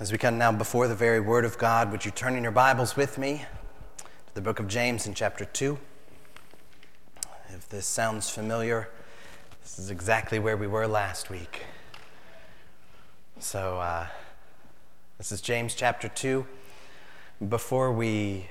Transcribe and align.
As 0.00 0.10
we 0.10 0.18
come 0.18 0.38
now 0.38 0.50
before 0.50 0.88
the 0.88 0.94
very 0.96 1.20
Word 1.20 1.44
of 1.44 1.56
God, 1.56 1.92
would 1.92 2.04
you 2.04 2.10
turn 2.10 2.34
in 2.34 2.42
your 2.42 2.50
Bibles 2.50 2.96
with 2.96 3.16
me 3.16 3.44
to 4.26 4.34
the 4.34 4.40
book 4.40 4.58
of 4.58 4.66
James 4.66 5.06
in 5.06 5.14
chapter 5.14 5.44
2? 5.44 5.78
If 7.50 7.68
this 7.68 7.86
sounds 7.86 8.28
familiar, 8.28 8.88
this 9.62 9.78
is 9.78 9.92
exactly 9.92 10.40
where 10.40 10.56
we 10.56 10.66
were 10.66 10.88
last 10.88 11.30
week. 11.30 11.62
So, 13.38 13.78
uh, 13.78 14.08
this 15.16 15.30
is 15.30 15.40
James 15.40 15.76
chapter 15.76 16.08
2. 16.08 16.44
Before 17.48 17.92
we 17.92 18.48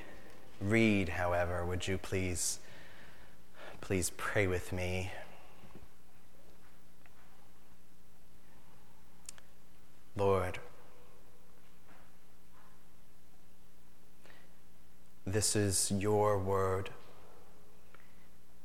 read, 0.61 1.09
however, 1.09 1.65
would 1.65 1.85
you 1.85 1.97
please, 1.97 2.59
please 3.81 4.11
pray 4.15 4.47
with 4.47 4.71
me? 4.71 5.11
Lord, 10.15 10.59
This 15.26 15.55
is 15.55 15.90
your 15.90 16.38
word, 16.38 16.90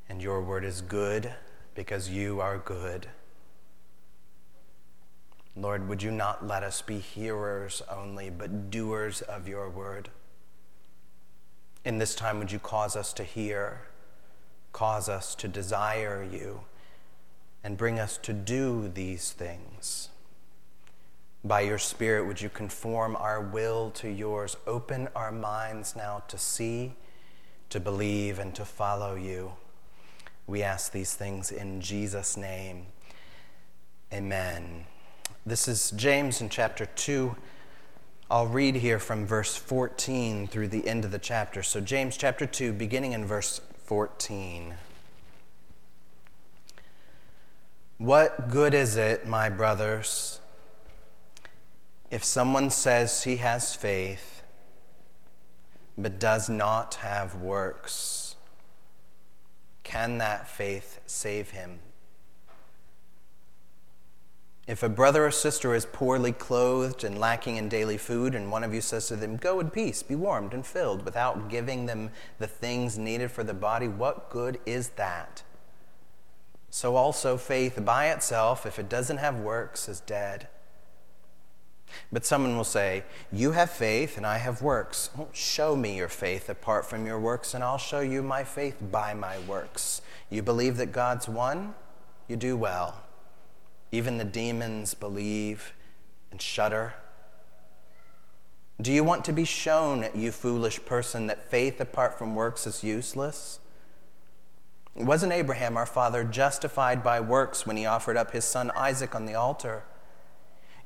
and 0.09 0.21
your 0.21 0.43
word 0.43 0.65
is 0.65 0.81
good 0.81 1.33
because 1.77 2.11
you 2.11 2.41
are 2.41 2.59
good. 2.59 3.07
Lord, 5.55 5.89
would 5.89 6.03
you 6.03 6.11
not 6.11 6.45
let 6.45 6.65
us 6.65 6.83
be 6.83 6.99
hearers 6.99 7.81
only, 7.89 8.29
but 8.29 8.73
doers 8.73 9.23
of 9.23 9.47
your 9.47 9.71
word? 9.71 10.11
In 11.85 11.99
this 11.99 12.17
time, 12.17 12.41
would 12.41 12.51
you 12.51 12.59
cause 12.59 12.97
us 12.97 13.13
to 13.15 13.23
hear, 13.23 13.83
cause 14.73 15.09
us 15.09 15.37
to 15.37 15.47
desire 15.47 16.27
you, 16.29 16.63
and 17.63 17.77
bring 17.77 18.01
us 18.01 18.17
to 18.19 18.33
do 18.33 18.89
these 18.89 19.31
things? 19.31 20.09
By 21.49 21.63
your 21.63 21.79
Spirit, 21.79 22.27
would 22.27 22.43
you 22.43 22.51
conform 22.51 23.17
our 23.17 23.41
will 23.41 23.91
to 23.93 24.11
yours? 24.11 24.59
Open 24.67 25.09
our 25.17 25.33
minds 25.33 25.97
now 25.97 26.23
to 26.29 26.37
see, 26.37 26.93
to 27.71 27.81
believe, 27.81 28.39
and 28.39 28.55
to 28.55 28.67
follow 28.67 29.15
you. 29.15 29.53
We 30.47 30.63
ask 30.63 30.93
these 30.93 31.15
things 31.15 31.51
in 31.51 31.81
Jesus' 31.81 32.37
name. 32.37 32.85
Amen. 34.13 34.85
This 35.47 35.69
is 35.69 35.91
James 35.93 36.43
in 36.43 36.51
chapter 36.51 36.85
2. 36.85 37.35
I'll 38.31 38.47
read 38.47 38.75
here 38.75 38.99
from 38.99 39.25
verse 39.25 39.57
14 39.57 40.49
through 40.49 40.69
the 40.69 40.87
end 40.87 41.07
of 41.07 41.13
the 41.13 41.19
chapter. 41.19 41.63
So, 41.63 41.81
James 41.81 42.19
chapter 42.19 42.45
2, 42.45 42.75
beginning 42.75 43.13
in 43.13 43.25
verse 43.25 43.63
14. 43.87 44.75
What 47.97 48.51
good 48.51 48.75
is 48.75 48.99
it, 48.99 49.27
my 49.27 49.49
brothers? 49.49 50.41
If 52.11 52.25
someone 52.25 52.71
says 52.71 53.25
he 53.25 53.37
has 53.37 53.75
faith 53.75 54.43
but 55.97 56.19
does 56.19 56.49
not 56.49 56.95
have 56.97 57.35
works, 57.35 58.37
can 59.83 60.19
that 60.19 60.49
faith 60.49 61.01
save 61.07 61.51
him? 61.51 61.81
If 64.67 64.83
a 64.83 64.89
brother 64.89 65.25
or 65.27 65.31
sister 65.31 65.75
is 65.75 65.87
poorly 65.87 66.33
clothed 66.33 67.03
and 67.03 67.19
lacking 67.19 67.57
in 67.57 67.71
daily 67.71 67.97
food, 67.97 68.35
and 68.35 68.53
one 68.53 68.63
of 68.63 68.75
you 68.75 68.83
says 68.83 69.09
to 69.09 69.17
them, 69.17 69.37
Go 69.37 69.61
in 69.61 69.71
peace, 69.71 70.03
be 70.03 70.15
warmed 70.15 70.53
and 70.53 70.65
filled, 70.65 71.07
without 71.07 71.49
giving 71.49 71.87
them 71.87 72.11
the 72.39 72.47
things 72.47 72.99
needed 72.99 73.31
for 73.31 73.43
the 73.43 73.55
body, 73.55 73.89
what 73.89 74.29
good 74.29 74.61
is 74.67 74.91
that? 74.91 75.43
So 76.69 76.97
also, 76.97 77.39
faith 77.39 77.83
by 77.83 78.11
itself, 78.11 78.67
if 78.67 78.79
it 78.79 78.91
doesn't 78.91 79.17
have 79.17 79.41
works, 79.41 79.89
is 79.89 80.01
dead. 80.01 80.49
But 82.11 82.25
someone 82.25 82.57
will 82.57 82.65
say, 82.65 83.05
You 83.33 83.53
have 83.53 83.71
faith 83.71 84.17
and 84.17 84.27
I 84.27 84.39
have 84.39 84.63
works. 84.63 85.11
Well, 85.17 85.29
show 85.33 85.77
me 85.77 85.97
your 85.97 86.09
faith 86.09 86.49
apart 86.49 86.87
from 86.87 87.07
your 87.07 87.19
works, 87.19 87.55
and 87.55 87.63
I'll 87.63 87.79
show 87.79 88.01
you 88.01 88.23
my 88.23 88.45
faith 88.45 88.77
by 88.91 89.15
my 89.15 89.39
works. 89.41 90.03
You 90.31 90.43
believe 90.43 90.77
that 90.79 90.93
God's 90.93 91.29
one? 91.29 91.75
You 92.29 92.37
do 92.37 92.57
well. 92.57 93.03
Even 93.93 94.19
the 94.19 94.25
demons 94.25 94.95
believe 94.95 95.73
and 96.31 96.41
shudder. 96.41 96.95
Do 98.81 98.93
you 98.93 99.03
want 99.03 99.25
to 99.25 99.33
be 99.33 99.45
shown, 99.45 100.07
you 100.15 100.31
foolish 100.31 100.85
person, 100.85 101.27
that 101.27 101.51
faith 101.51 101.81
apart 101.81 102.17
from 102.17 102.35
works 102.35 102.67
is 102.67 102.85
useless? 102.85 103.59
Wasn't 104.95 105.33
Abraham, 105.33 105.77
our 105.77 105.87
father, 105.87 106.23
justified 106.23 107.03
by 107.03 107.21
works 107.21 107.67
when 107.67 107.77
he 107.77 107.87
offered 107.87 108.17
up 108.17 108.33
his 108.33 108.45
son 108.45 108.71
Isaac 108.77 109.15
on 109.15 109.27
the 109.27 109.35
altar? 109.35 109.85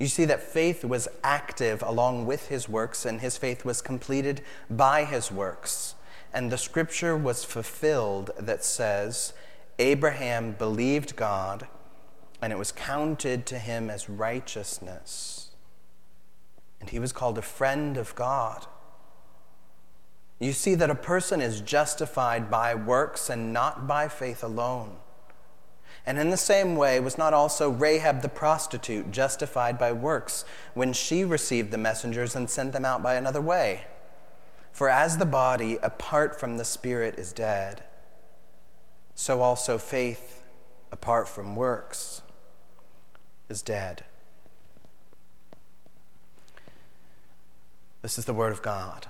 You 0.02 0.08
see 0.08 0.24
that 0.24 0.42
faith 0.42 0.84
was 0.84 1.06
active 1.22 1.80
along 1.80 2.26
with 2.26 2.48
his 2.48 2.68
works, 2.68 3.06
and 3.06 3.20
his 3.20 3.36
faith 3.36 3.64
was 3.64 3.80
completed 3.80 4.40
by 4.68 5.04
his 5.04 5.30
works. 5.30 5.94
And 6.34 6.50
the 6.50 6.58
scripture 6.58 7.16
was 7.16 7.44
fulfilled 7.44 8.32
that 8.36 8.64
says, 8.64 9.32
Abraham 9.78 10.56
believed 10.58 11.14
God, 11.14 11.68
and 12.42 12.52
it 12.52 12.58
was 12.58 12.72
counted 12.72 13.46
to 13.46 13.60
him 13.60 13.88
as 13.88 14.08
righteousness. 14.08 15.50
And 16.80 16.90
he 16.90 16.98
was 16.98 17.12
called 17.12 17.38
a 17.38 17.42
friend 17.42 17.96
of 17.96 18.12
God. 18.16 18.66
You 20.40 20.52
see 20.52 20.74
that 20.74 20.90
a 20.90 20.96
person 20.96 21.40
is 21.40 21.60
justified 21.60 22.50
by 22.50 22.74
works 22.74 23.30
and 23.30 23.52
not 23.52 23.86
by 23.86 24.08
faith 24.08 24.42
alone. 24.42 24.96
And 26.04 26.18
in 26.18 26.30
the 26.30 26.36
same 26.36 26.74
way, 26.74 26.98
was 26.98 27.16
not 27.16 27.32
also 27.32 27.70
Rahab 27.70 28.22
the 28.22 28.28
prostitute 28.28 29.12
justified 29.12 29.78
by 29.78 29.92
works 29.92 30.44
when 30.74 30.92
she 30.92 31.24
received 31.24 31.70
the 31.70 31.78
messengers 31.78 32.34
and 32.34 32.50
sent 32.50 32.72
them 32.72 32.84
out 32.84 33.02
by 33.02 33.14
another 33.14 33.40
way? 33.40 33.86
For 34.72 34.88
as 34.88 35.18
the 35.18 35.26
body 35.26 35.78
apart 35.82 36.40
from 36.40 36.56
the 36.56 36.64
spirit 36.64 37.18
is 37.18 37.32
dead, 37.32 37.84
so 39.14 39.42
also 39.42 39.78
faith 39.78 40.42
apart 40.90 41.28
from 41.28 41.54
works 41.54 42.22
is 43.48 43.62
dead. 43.62 44.04
This 48.00 48.18
is 48.18 48.24
the 48.24 48.34
Word 48.34 48.50
of 48.50 48.62
God. 48.62 49.06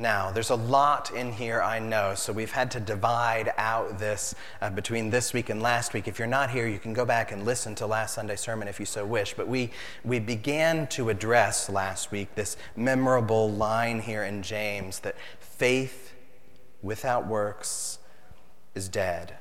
Now, 0.00 0.30
there's 0.30 0.48
a 0.48 0.56
lot 0.56 1.10
in 1.14 1.30
here, 1.30 1.60
I 1.60 1.78
know, 1.78 2.14
so 2.14 2.32
we've 2.32 2.50
had 2.50 2.70
to 2.70 2.80
divide 2.80 3.52
out 3.58 3.98
this 3.98 4.34
uh, 4.62 4.70
between 4.70 5.10
this 5.10 5.34
week 5.34 5.50
and 5.50 5.60
last 5.60 5.92
week. 5.92 6.08
If 6.08 6.18
you're 6.18 6.26
not 6.26 6.48
here, 6.48 6.66
you 6.66 6.78
can 6.78 6.94
go 6.94 7.04
back 7.04 7.32
and 7.32 7.44
listen 7.44 7.74
to 7.74 7.86
last 7.86 8.14
Sunday's 8.14 8.40
sermon 8.40 8.66
if 8.66 8.80
you 8.80 8.86
so 8.86 9.04
wish. 9.04 9.34
But 9.34 9.46
we, 9.46 9.70
we 10.02 10.18
began 10.18 10.86
to 10.86 11.10
address 11.10 11.68
last 11.68 12.10
week 12.10 12.34
this 12.34 12.56
memorable 12.74 13.50
line 13.50 14.00
here 14.00 14.24
in 14.24 14.42
James 14.42 15.00
that 15.00 15.16
faith 15.38 16.14
without 16.80 17.26
works 17.26 17.98
is 18.74 18.88
dead. 18.88 19.34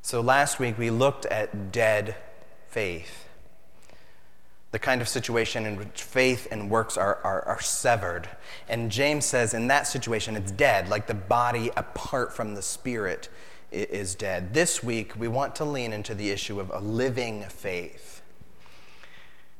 So 0.00 0.20
last 0.20 0.60
week 0.60 0.78
we 0.78 0.90
looked 0.90 1.26
at 1.26 1.72
dead 1.72 2.14
faith 2.68 3.29
the 4.72 4.78
kind 4.78 5.00
of 5.00 5.08
situation 5.08 5.66
in 5.66 5.76
which 5.76 6.02
faith 6.02 6.46
and 6.50 6.70
works 6.70 6.96
are, 6.96 7.18
are, 7.24 7.42
are, 7.42 7.60
severed. 7.60 8.28
And 8.68 8.90
James 8.90 9.24
says 9.24 9.52
in 9.52 9.66
that 9.66 9.86
situation, 9.86 10.36
it's 10.36 10.52
dead, 10.52 10.88
like 10.88 11.08
the 11.08 11.14
body 11.14 11.70
apart 11.76 12.32
from 12.32 12.54
the 12.54 12.62
spirit 12.62 13.28
is 13.72 14.14
dead. 14.14 14.54
This 14.54 14.82
week, 14.82 15.14
we 15.18 15.26
want 15.26 15.56
to 15.56 15.64
lean 15.64 15.92
into 15.92 16.14
the 16.14 16.30
issue 16.30 16.60
of 16.60 16.70
a 16.70 16.78
living 16.78 17.42
faith. 17.48 18.22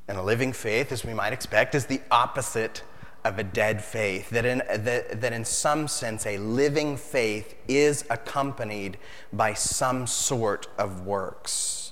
And 0.07 0.19
a 0.19 0.23
living 0.23 0.53
faith, 0.53 0.93
as 0.93 1.05
we 1.05 1.15
might 1.15 1.33
expect, 1.33 1.75
is 1.75 1.87
the 1.87 2.01
opposite 2.11 2.83
of 3.25 3.39
a 3.39 3.45
dead 3.45 3.83
faith. 3.83 4.31
That 4.31 4.45
in, 4.45 4.59
that, 4.59 5.21
that 5.21 5.33
in 5.33 5.45
some 5.45 5.89
sense, 5.89 6.27
a 6.27 6.39
living 6.39 6.97
faith 6.97 7.55
is 7.69 8.05
accompanied 8.11 8.99
by 9.33 9.55
some 9.55 10.07
sort 10.07 10.69
of 10.79 11.07
works. 11.07 11.90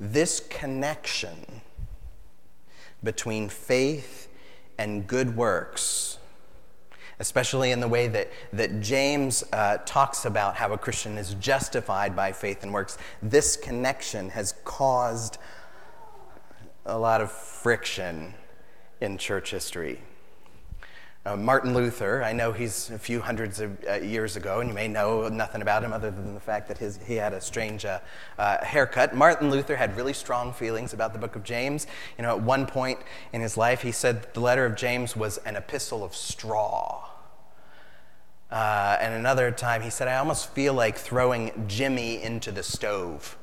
This 0.00 0.40
connection 0.40 1.62
between 3.02 3.48
faith 3.48 4.28
and 4.78 5.06
good 5.06 5.36
works, 5.36 6.18
especially 7.20 7.70
in 7.70 7.80
the 7.80 7.88
way 7.88 8.08
that, 8.08 8.30
that 8.52 8.80
James 8.80 9.44
uh, 9.52 9.78
talks 9.84 10.24
about 10.24 10.56
how 10.56 10.72
a 10.72 10.78
Christian 10.78 11.16
is 11.16 11.34
justified 11.34 12.16
by 12.16 12.32
faith 12.32 12.62
and 12.62 12.72
works, 12.72 12.98
this 13.22 13.56
connection 13.56 14.30
has 14.30 14.54
caused 14.64 15.38
a 16.86 16.98
lot 16.98 17.20
of 17.20 17.30
friction 17.30 18.34
in 19.00 19.16
church 19.16 19.50
history. 19.50 20.00
Uh, 21.26 21.36
Martin 21.36 21.72
Luther, 21.72 22.22
I 22.22 22.34
know 22.34 22.52
he's 22.52 22.90
a 22.90 22.98
few 22.98 23.18
hundreds 23.18 23.58
of 23.58 23.78
uh, 23.88 23.94
years 23.94 24.36
ago, 24.36 24.60
and 24.60 24.68
you 24.68 24.74
may 24.74 24.88
know 24.88 25.26
nothing 25.28 25.62
about 25.62 25.82
him 25.82 25.90
other 25.90 26.10
than 26.10 26.34
the 26.34 26.40
fact 26.40 26.68
that 26.68 26.76
his, 26.76 26.98
he 27.06 27.14
had 27.14 27.32
a 27.32 27.40
strange 27.40 27.86
uh, 27.86 28.00
uh, 28.38 28.62
haircut. 28.62 29.14
Martin 29.14 29.50
Luther 29.50 29.74
had 29.74 29.96
really 29.96 30.12
strong 30.12 30.52
feelings 30.52 30.92
about 30.92 31.14
the 31.14 31.18
book 31.18 31.34
of 31.34 31.42
James. 31.42 31.86
You 32.18 32.24
know, 32.24 32.36
at 32.36 32.42
one 32.42 32.66
point 32.66 32.98
in 33.32 33.40
his 33.40 33.56
life, 33.56 33.80
he 33.80 33.90
said 33.90 34.34
the 34.34 34.40
letter 34.40 34.66
of 34.66 34.76
James 34.76 35.16
was 35.16 35.38
an 35.38 35.56
epistle 35.56 36.04
of 36.04 36.14
straw. 36.14 37.08
Uh, 38.50 38.98
and 39.00 39.14
another 39.14 39.50
time, 39.50 39.80
he 39.80 39.88
said, 39.88 40.08
I 40.08 40.16
almost 40.16 40.50
feel 40.50 40.74
like 40.74 40.98
throwing 40.98 41.64
Jimmy 41.66 42.22
into 42.22 42.52
the 42.52 42.62
stove. 42.62 43.38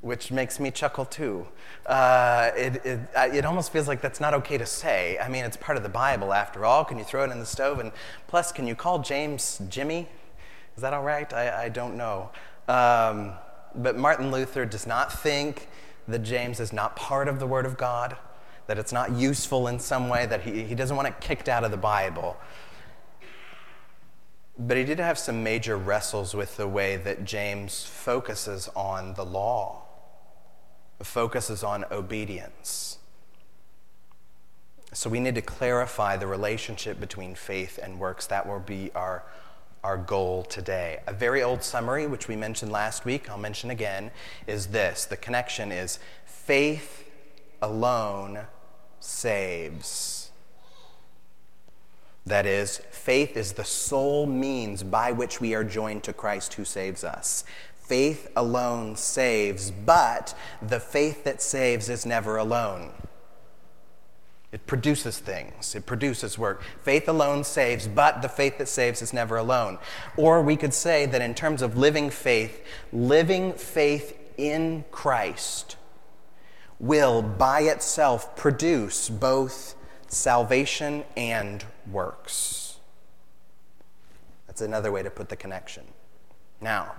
Which 0.00 0.30
makes 0.30 0.60
me 0.60 0.70
chuckle 0.70 1.04
too. 1.04 1.46
Uh, 1.86 2.50
it, 2.56 2.84
it, 2.84 3.00
it 3.16 3.44
almost 3.44 3.72
feels 3.72 3.88
like 3.88 4.00
that's 4.00 4.20
not 4.20 4.34
okay 4.34 4.58
to 4.58 4.66
say. 4.66 5.18
I 5.18 5.28
mean, 5.28 5.44
it's 5.44 5.56
part 5.56 5.76
of 5.76 5.82
the 5.82 5.88
Bible 5.88 6.32
after 6.32 6.64
all. 6.64 6.84
Can 6.84 6.98
you 6.98 7.04
throw 7.04 7.24
it 7.24 7.30
in 7.30 7.38
the 7.38 7.46
stove? 7.46 7.78
And 7.80 7.92
plus, 8.26 8.52
can 8.52 8.66
you 8.66 8.74
call 8.74 9.00
James 9.00 9.60
Jimmy? 9.68 10.08
Is 10.76 10.82
that 10.82 10.92
all 10.92 11.02
right? 11.02 11.32
I, 11.32 11.64
I 11.64 11.68
don't 11.68 11.96
know. 11.96 12.30
Um, 12.68 13.32
but 13.74 13.96
Martin 13.96 14.30
Luther 14.30 14.64
does 14.64 14.86
not 14.86 15.12
think 15.12 15.68
that 16.08 16.20
James 16.20 16.60
is 16.60 16.72
not 16.72 16.96
part 16.96 17.28
of 17.28 17.40
the 17.40 17.46
Word 17.46 17.66
of 17.66 17.76
God, 17.76 18.16
that 18.66 18.78
it's 18.78 18.92
not 18.92 19.12
useful 19.12 19.68
in 19.68 19.78
some 19.78 20.08
way, 20.08 20.26
that 20.26 20.42
he, 20.42 20.64
he 20.64 20.74
doesn't 20.74 20.96
want 20.96 21.08
it 21.08 21.20
kicked 21.20 21.48
out 21.48 21.64
of 21.64 21.70
the 21.70 21.76
Bible. 21.76 22.36
But 24.58 24.76
he 24.76 24.84
did 24.84 24.98
have 24.98 25.18
some 25.18 25.42
major 25.42 25.76
wrestles 25.76 26.34
with 26.34 26.56
the 26.56 26.66
way 26.66 26.96
that 26.96 27.24
James 27.24 27.84
focuses 27.84 28.68
on 28.74 29.14
the 29.14 29.24
law, 29.24 29.82
focuses 31.02 31.62
on 31.62 31.84
obedience. 31.90 32.98
So 34.92 35.10
we 35.10 35.20
need 35.20 35.34
to 35.34 35.42
clarify 35.42 36.16
the 36.16 36.26
relationship 36.26 36.98
between 36.98 37.34
faith 37.34 37.78
and 37.82 37.98
works. 37.98 38.26
That 38.26 38.46
will 38.46 38.60
be 38.60 38.90
our, 38.94 39.24
our 39.84 39.98
goal 39.98 40.42
today. 40.44 41.00
A 41.06 41.12
very 41.12 41.42
old 41.42 41.62
summary, 41.62 42.06
which 42.06 42.28
we 42.28 42.36
mentioned 42.36 42.72
last 42.72 43.04
week, 43.04 43.28
I'll 43.28 43.36
mention 43.36 43.70
again, 43.70 44.10
is 44.46 44.68
this 44.68 45.04
the 45.04 45.16
connection 45.16 45.70
is 45.70 45.98
faith 46.24 47.04
alone 47.60 48.46
saves. 49.00 50.30
That 52.24 52.46
is, 52.46 52.78
faith 52.90 53.36
is 53.36 53.52
the 53.52 53.64
sole 53.64 54.26
means 54.26 54.82
by 54.82 55.12
which 55.12 55.40
we 55.40 55.54
are 55.54 55.62
joined 55.62 56.02
to 56.04 56.12
Christ 56.12 56.54
who 56.54 56.64
saves 56.64 57.04
us. 57.04 57.44
Faith 57.86 58.28
alone 58.34 58.96
saves, 58.96 59.70
but 59.70 60.34
the 60.60 60.80
faith 60.80 61.22
that 61.22 61.40
saves 61.40 61.88
is 61.88 62.04
never 62.04 62.36
alone. 62.36 62.92
It 64.50 64.66
produces 64.66 65.18
things, 65.18 65.74
it 65.74 65.86
produces 65.86 66.38
work. 66.38 66.62
Faith 66.82 67.08
alone 67.08 67.44
saves, 67.44 67.86
but 67.86 68.22
the 68.22 68.28
faith 68.28 68.58
that 68.58 68.68
saves 68.68 69.02
is 69.02 69.12
never 69.12 69.36
alone. 69.36 69.78
Or 70.16 70.42
we 70.42 70.56
could 70.56 70.74
say 70.74 71.06
that 71.06 71.20
in 71.20 71.34
terms 71.34 71.62
of 71.62 71.76
living 71.76 72.10
faith, 72.10 72.64
living 72.92 73.52
faith 73.52 74.18
in 74.36 74.84
Christ 74.90 75.76
will 76.80 77.22
by 77.22 77.60
itself 77.60 78.34
produce 78.34 79.08
both 79.08 79.74
salvation 80.08 81.04
and 81.16 81.64
works. 81.90 82.78
That's 84.46 84.60
another 84.60 84.90
way 84.90 85.02
to 85.02 85.10
put 85.10 85.28
the 85.28 85.36
connection. 85.36 85.84
Now, 86.60 86.94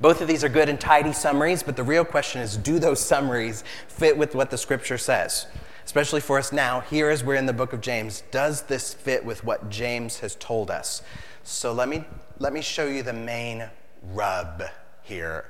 both 0.00 0.20
of 0.20 0.28
these 0.28 0.44
are 0.44 0.48
good 0.48 0.68
and 0.68 0.80
tidy 0.80 1.12
summaries, 1.12 1.62
but 1.62 1.76
the 1.76 1.82
real 1.82 2.04
question 2.04 2.40
is 2.40 2.56
do 2.56 2.78
those 2.78 3.00
summaries 3.00 3.64
fit 3.88 4.16
with 4.16 4.34
what 4.34 4.50
the 4.50 4.58
scripture 4.58 4.98
says? 4.98 5.46
Especially 5.84 6.20
for 6.20 6.38
us 6.38 6.52
now, 6.52 6.80
here 6.80 7.08
as 7.08 7.24
we're 7.24 7.34
in 7.34 7.46
the 7.46 7.52
book 7.52 7.72
of 7.72 7.80
James, 7.80 8.22
does 8.30 8.62
this 8.62 8.94
fit 8.94 9.24
with 9.24 9.42
what 9.42 9.70
James 9.70 10.18
has 10.20 10.34
told 10.36 10.70
us? 10.70 11.02
So 11.42 11.72
let 11.72 11.88
me, 11.88 12.04
let 12.38 12.52
me 12.52 12.60
show 12.60 12.86
you 12.86 13.02
the 13.02 13.12
main 13.12 13.68
rub 14.12 14.64
here, 15.02 15.46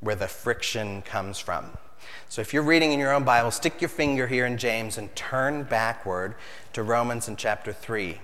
where 0.00 0.14
the 0.14 0.28
friction 0.28 1.02
comes 1.02 1.38
from. 1.38 1.76
So 2.28 2.40
if 2.40 2.54
you're 2.54 2.62
reading 2.62 2.92
in 2.92 2.98
your 2.98 3.12
own 3.12 3.24
Bible, 3.24 3.50
stick 3.50 3.80
your 3.80 3.88
finger 3.88 4.26
here 4.26 4.46
in 4.46 4.56
James 4.56 4.98
and 4.98 5.14
turn 5.16 5.64
backward 5.64 6.36
to 6.72 6.82
Romans 6.82 7.28
in 7.28 7.36
chapter 7.36 7.72
3. 7.72 8.20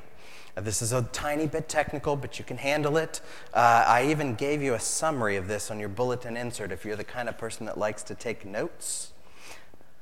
This 0.56 0.82
is 0.82 0.93
a 0.93 1.02
tiny 1.12 1.46
bit 1.46 1.69
technical, 1.69 2.14
but 2.14 2.38
you 2.38 2.44
can 2.44 2.58
handle 2.58 2.99
it. 2.99 3.20
Uh, 3.54 3.84
I 3.87 4.06
even 4.10 4.34
gave 4.34 4.62
you 4.62 4.75
a 4.75 4.81
summary 4.81 5.37
of 5.37 5.49
this 5.49 5.70
on 5.70 5.81
your 5.81 5.88
bulletin 5.88 6.37
insert 6.37 6.72
if 6.72 6.84
you're 6.84 6.96
the 6.96 7.04
kind 7.04 7.28
of 7.28 7.38
person 7.38 7.64
that 7.66 7.78
likes 7.78 8.02
to 8.04 8.14
take 8.14 8.44
notes. 8.44 9.12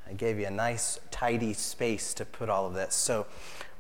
I 0.08 0.12
gave 0.12 0.41
you 0.41 0.47
a 0.47 0.50
nice, 0.50 0.99
tidy 1.12 1.52
space 1.52 2.12
to 2.14 2.25
put 2.25 2.49
all 2.49 2.67
of 2.67 2.75
this. 2.75 2.97
So, 2.97 3.26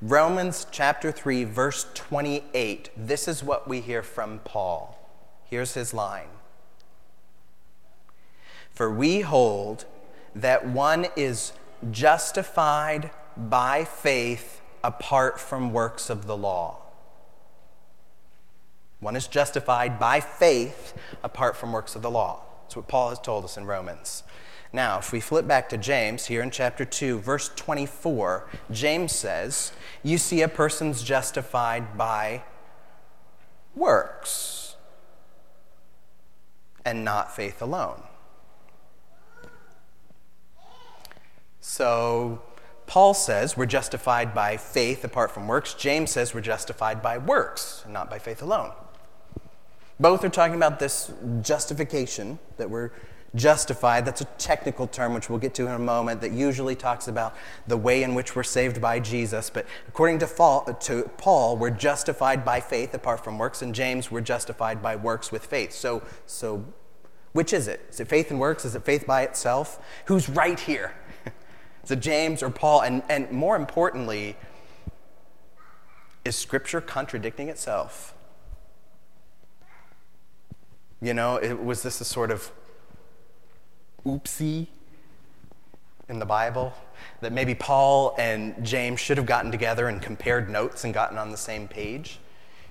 Romans 0.00 0.66
chapter 0.70 1.10
3, 1.10 1.42
verse 1.42 1.86
28, 1.94 2.90
this 2.96 3.26
is 3.26 3.42
what 3.42 3.66
we 3.66 3.80
hear 3.80 4.02
from 4.02 4.38
Paul. 4.44 4.96
Here's 5.44 5.74
his 5.74 5.92
line 5.92 6.28
For 8.70 8.88
we 8.88 9.22
hold 9.22 9.86
that 10.36 10.68
one 10.68 11.08
is 11.16 11.52
justified 11.90 13.10
by 13.36 13.84
faith 13.84 14.59
apart 14.82 15.40
from 15.40 15.72
works 15.72 16.10
of 16.10 16.26
the 16.26 16.36
law. 16.36 16.78
One 19.00 19.16
is 19.16 19.26
justified 19.26 19.98
by 19.98 20.20
faith 20.20 20.94
apart 21.22 21.56
from 21.56 21.72
works 21.72 21.96
of 21.96 22.02
the 22.02 22.10
law. 22.10 22.42
That's 22.62 22.76
what 22.76 22.88
Paul 22.88 23.08
has 23.08 23.18
told 23.18 23.44
us 23.44 23.56
in 23.56 23.64
Romans. 23.64 24.22
Now, 24.72 24.98
if 24.98 25.10
we 25.10 25.20
flip 25.20 25.48
back 25.48 25.68
to 25.70 25.78
James 25.78 26.26
here 26.26 26.42
in 26.42 26.50
chapter 26.50 26.84
2, 26.84 27.18
verse 27.18 27.50
24, 27.56 28.48
James 28.70 29.12
says, 29.12 29.72
You 30.02 30.16
see 30.16 30.42
a 30.42 30.48
person's 30.48 31.02
justified 31.02 31.98
by 31.98 32.44
works 33.74 34.76
and 36.84 37.04
not 37.04 37.34
faith 37.34 37.60
alone. 37.60 38.02
So 41.60 42.42
Paul 42.90 43.14
says 43.14 43.56
we're 43.56 43.66
justified 43.66 44.34
by 44.34 44.56
faith 44.56 45.04
apart 45.04 45.30
from 45.30 45.46
works. 45.46 45.74
James 45.74 46.10
says 46.10 46.34
we're 46.34 46.40
justified 46.40 47.00
by 47.00 47.18
works, 47.18 47.82
and 47.84 47.92
not 47.94 48.10
by 48.10 48.18
faith 48.18 48.42
alone. 48.42 48.72
Both 50.00 50.24
are 50.24 50.28
talking 50.28 50.56
about 50.56 50.80
this 50.80 51.12
justification, 51.40 52.40
that 52.56 52.68
we're 52.68 52.90
justified. 53.36 54.04
That's 54.04 54.22
a 54.22 54.24
technical 54.38 54.88
term, 54.88 55.14
which 55.14 55.30
we'll 55.30 55.38
get 55.38 55.54
to 55.54 55.68
in 55.68 55.72
a 55.72 55.78
moment, 55.78 56.20
that 56.22 56.32
usually 56.32 56.74
talks 56.74 57.06
about 57.06 57.36
the 57.68 57.76
way 57.76 58.02
in 58.02 58.16
which 58.16 58.34
we're 58.34 58.42
saved 58.42 58.80
by 58.80 58.98
Jesus. 58.98 59.50
But 59.50 59.66
according 59.86 60.18
to 60.18 60.26
Paul, 61.16 61.56
we're 61.56 61.70
justified 61.70 62.44
by 62.44 62.58
faith 62.58 62.92
apart 62.92 63.22
from 63.22 63.38
works, 63.38 63.62
and 63.62 63.72
James, 63.72 64.10
we're 64.10 64.20
justified 64.20 64.82
by 64.82 64.96
works 64.96 65.30
with 65.30 65.46
faith. 65.46 65.70
So, 65.70 66.02
so 66.26 66.64
which 67.34 67.52
is 67.52 67.68
it? 67.68 67.86
Is 67.88 68.00
it 68.00 68.08
faith 68.08 68.32
and 68.32 68.40
works? 68.40 68.64
Is 68.64 68.74
it 68.74 68.84
faith 68.84 69.06
by 69.06 69.22
itself? 69.22 69.78
Who's 70.06 70.28
right 70.28 70.58
here? 70.58 70.92
Is 71.84 71.90
it 71.90 72.00
James 72.00 72.42
or 72.42 72.50
Paul? 72.50 72.82
And, 72.82 73.02
and 73.08 73.30
more 73.30 73.56
importantly, 73.56 74.36
is 76.24 76.36
Scripture 76.36 76.80
contradicting 76.80 77.48
itself? 77.48 78.14
You 81.00 81.14
know, 81.14 81.36
it, 81.36 81.62
was 81.62 81.82
this 81.82 82.00
a 82.00 82.04
sort 82.04 82.30
of 82.30 82.52
oopsie 84.04 84.66
in 86.08 86.18
the 86.18 86.26
Bible? 86.26 86.74
That 87.22 87.32
maybe 87.32 87.54
Paul 87.54 88.14
and 88.18 88.62
James 88.64 89.00
should 89.00 89.16
have 89.16 89.26
gotten 89.26 89.50
together 89.50 89.88
and 89.88 90.02
compared 90.02 90.50
notes 90.50 90.84
and 90.84 90.92
gotten 90.92 91.16
on 91.16 91.30
the 91.30 91.38
same 91.38 91.66
page? 91.66 92.18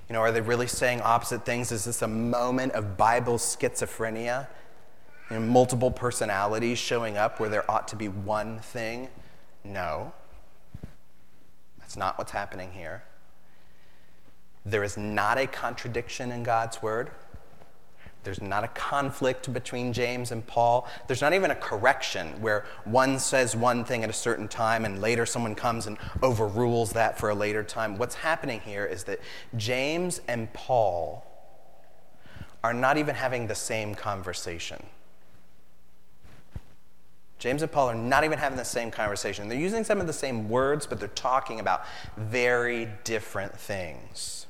You 0.07 0.13
know, 0.13 0.21
are 0.21 0.31
they 0.31 0.41
really 0.41 0.67
saying 0.67 1.01
opposite 1.01 1.45
things? 1.45 1.71
Is 1.71 1.85
this 1.85 2.03
a 2.03 2.07
moment 2.07 2.73
of 2.73 2.97
Bible 2.97 3.37
schizophrenia? 3.37 4.47
You 5.31 5.39
multiple 5.39 5.91
personalities 5.91 6.79
showing 6.79 7.17
up 7.17 7.39
where 7.39 7.49
there 7.49 7.69
ought 7.69 7.87
to 7.89 7.95
be 7.95 8.07
one 8.07 8.59
thing? 8.59 9.09
No. 9.63 10.11
That's 11.79 11.95
not 11.95 12.17
what's 12.17 12.31
happening 12.31 12.71
here. 12.71 13.03
There 14.65 14.83
is 14.83 14.97
not 14.97 15.37
a 15.37 15.45
contradiction 15.45 16.31
in 16.31 16.43
God's 16.43 16.81
word. 16.81 17.11
There's 18.23 18.41
not 18.41 18.63
a 18.63 18.67
conflict 18.69 19.51
between 19.53 19.93
James 19.93 20.31
and 20.31 20.45
Paul. 20.45 20.87
There's 21.07 21.21
not 21.21 21.33
even 21.33 21.51
a 21.51 21.55
correction 21.55 22.41
where 22.41 22.65
one 22.83 23.17
says 23.17 23.55
one 23.55 23.85
thing 23.85 24.03
at 24.03 24.09
a 24.09 24.13
certain 24.13 24.47
time 24.47 24.83
and 24.83 24.99
later 24.99 25.25
someone 25.25 25.55
comes 25.55 25.87
and 25.87 25.97
overrules 26.21 26.91
that 26.93 27.17
for 27.17 27.29
a 27.29 27.35
later 27.35 27.63
time. 27.63 27.97
What's 27.97 28.15
happening 28.15 28.59
here 28.59 28.85
is 28.85 29.05
that 29.05 29.19
James 29.55 30.21
and 30.27 30.51
Paul 30.53 31.25
are 32.63 32.73
not 32.73 32.97
even 32.97 33.15
having 33.15 33.47
the 33.47 33.55
same 33.55 33.95
conversation. 33.95 34.85
James 37.39 37.61
and 37.61 37.71
Paul 37.71 37.89
are 37.89 37.95
not 37.95 38.25
even 38.25 38.37
having 38.37 38.57
the 38.57 38.65
same 38.65 38.91
conversation. 38.91 39.47
They're 39.47 39.57
using 39.57 39.85
some 39.85 40.01
of 40.01 40.07
the 40.07 40.13
same 40.13 40.49
words, 40.49 40.85
but 40.85 40.99
they're 40.99 41.07
talking 41.07 41.61
about 41.61 41.83
very 42.17 42.89
different 43.05 43.57
things. 43.57 44.45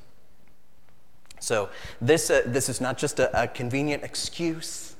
So, 1.38 1.70
this, 2.00 2.28
uh, 2.30 2.42
this 2.44 2.68
is 2.68 2.80
not 2.80 2.98
just 2.98 3.18
a, 3.20 3.44
a 3.44 3.48
convenient 3.48 4.02
excuse, 4.02 4.96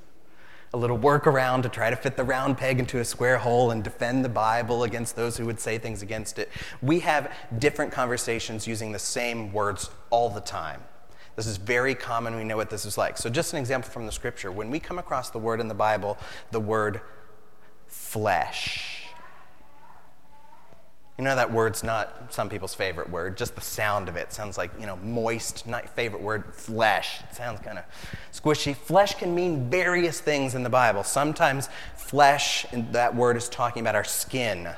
a 0.73 0.77
little 0.77 0.99
workaround 0.99 1.65
to 1.65 1.69
try 1.69 1.91
to 1.91 1.97
fit 1.97 2.17
the 2.17 2.25
round 2.25 2.57
peg 2.57 2.79
into 2.79 2.99
a 3.01 3.05
square 3.05 3.39
hole 3.39 3.73
and 3.73 3.83
defend 3.83 4.25
the 4.25 4.31
Bible 4.31 4.85
against 4.85 5.17
those 5.17 5.37
who 5.37 5.45
would 5.47 5.59
say 5.59 5.77
things 5.77 6.01
against 6.01 6.39
it. 6.39 6.49
We 6.81 7.01
have 7.01 7.33
different 7.59 7.93
conversations 7.93 8.67
using 8.67 8.93
the 8.93 8.99
same 9.01 9.53
words 9.53 9.91
all 10.11 10.31
the 10.31 10.41
time. 10.41 10.81
This 11.35 11.47
is 11.47 11.57
very 11.57 11.95
common. 11.95 12.37
We 12.37 12.45
know 12.45 12.57
what 12.57 12.71
this 12.71 12.85
is 12.85 12.97
like. 12.97 13.19
So, 13.19 13.29
just 13.29 13.53
an 13.53 13.59
example 13.59 13.91
from 13.91 14.07
the 14.07 14.13
scripture. 14.13 14.53
When 14.53 14.71
we 14.71 14.79
come 14.79 14.99
across 14.99 15.31
the 15.31 15.39
word 15.39 15.61
in 15.61 15.69
the 15.69 15.75
Bible, 15.75 16.17
the 16.53 16.61
word 16.61 17.01
flesh. 17.91 18.97
You 21.19 21.25
know 21.25 21.37
that 21.37 21.53
word's 21.53 21.85
not 21.85 22.33
some 22.33 22.49
people's 22.49 22.73
favorite 22.73 23.11
word, 23.11 23.37
just 23.37 23.55
the 23.55 23.61
sound 23.61 24.09
of 24.09 24.17
it 24.17 24.33
sounds 24.33 24.57
like, 24.57 24.71
you 24.81 24.87
know, 24.87 24.97
moist, 24.97 25.67
not 25.67 25.87
favorite 25.91 26.23
word, 26.23 26.55
flesh. 26.55 27.21
It 27.29 27.37
sounds 27.37 27.61
kind 27.61 27.79
of 27.79 27.85
squishy. 28.33 28.75
Flesh 28.75 29.17
can 29.17 29.35
mean 29.35 29.69
various 29.69 30.19
things 30.19 30.55
in 30.55 30.63
the 30.63 30.71
Bible. 30.71 31.05
Sometimes 31.05 31.69
flesh, 31.95 32.65
that 32.73 33.15
word 33.15 33.37
is 33.37 33.51
talking 33.51 33.83
about 33.83 33.95
our 33.95 34.05
skin, 34.05 34.71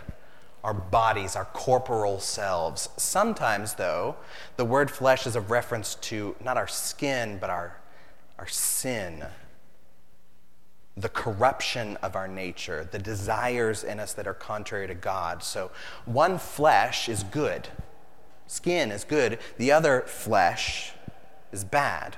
our 0.65 0.75
bodies, 0.75 1.37
our 1.37 1.45
corporal 1.45 2.19
selves. 2.19 2.89
Sometimes, 2.97 3.75
though, 3.75 4.17
the 4.57 4.65
word 4.65 4.91
flesh 4.91 5.29
is 5.29 5.37
a 5.37 5.41
reference 5.41 5.95
to 5.97 6.35
not 6.43 6.57
our 6.57 6.67
skin, 6.67 7.39
but 7.41 7.51
our, 7.51 7.77
our 8.41 8.49
sin 8.49 9.25
the 10.97 11.09
corruption 11.09 11.97
of 12.03 12.15
our 12.17 12.29
nature, 12.29 12.87
the 12.91 12.99
desires 12.99 13.83
in 13.83 13.99
us 13.99 14.13
that 14.13 14.27
are 14.27 14.35
contrary 14.35 14.87
to 14.87 14.95
God. 14.95 15.43
So, 15.43 15.71
one 16.05 16.39
flesh 16.39 17.09
is 17.09 17.23
good, 17.23 17.69
skin 18.47 18.91
is 18.91 19.05
good, 19.05 19.39
the 19.57 19.73
other 19.73 20.03
flesh 20.03 20.93
is 21.51 21.65
bad. 21.65 22.17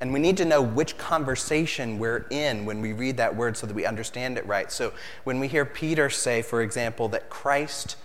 And 0.00 0.12
we 0.12 0.20
need 0.20 0.36
to 0.38 0.44
know 0.44 0.60
which 0.60 0.98
conversation 0.98 1.98
we're 1.98 2.26
in 2.28 2.66
when 2.66 2.82
we 2.82 2.92
read 2.92 3.16
that 3.16 3.34
word 3.34 3.56
so 3.56 3.66
that 3.66 3.74
we 3.74 3.86
understand 3.86 4.36
it 4.36 4.46
right. 4.46 4.70
So, 4.70 4.92
when 5.24 5.40
we 5.40 5.48
hear 5.48 5.64
Peter 5.64 6.10
say, 6.10 6.42
for 6.42 6.60
example, 6.60 7.08
that 7.08 7.30
Christ 7.30 7.96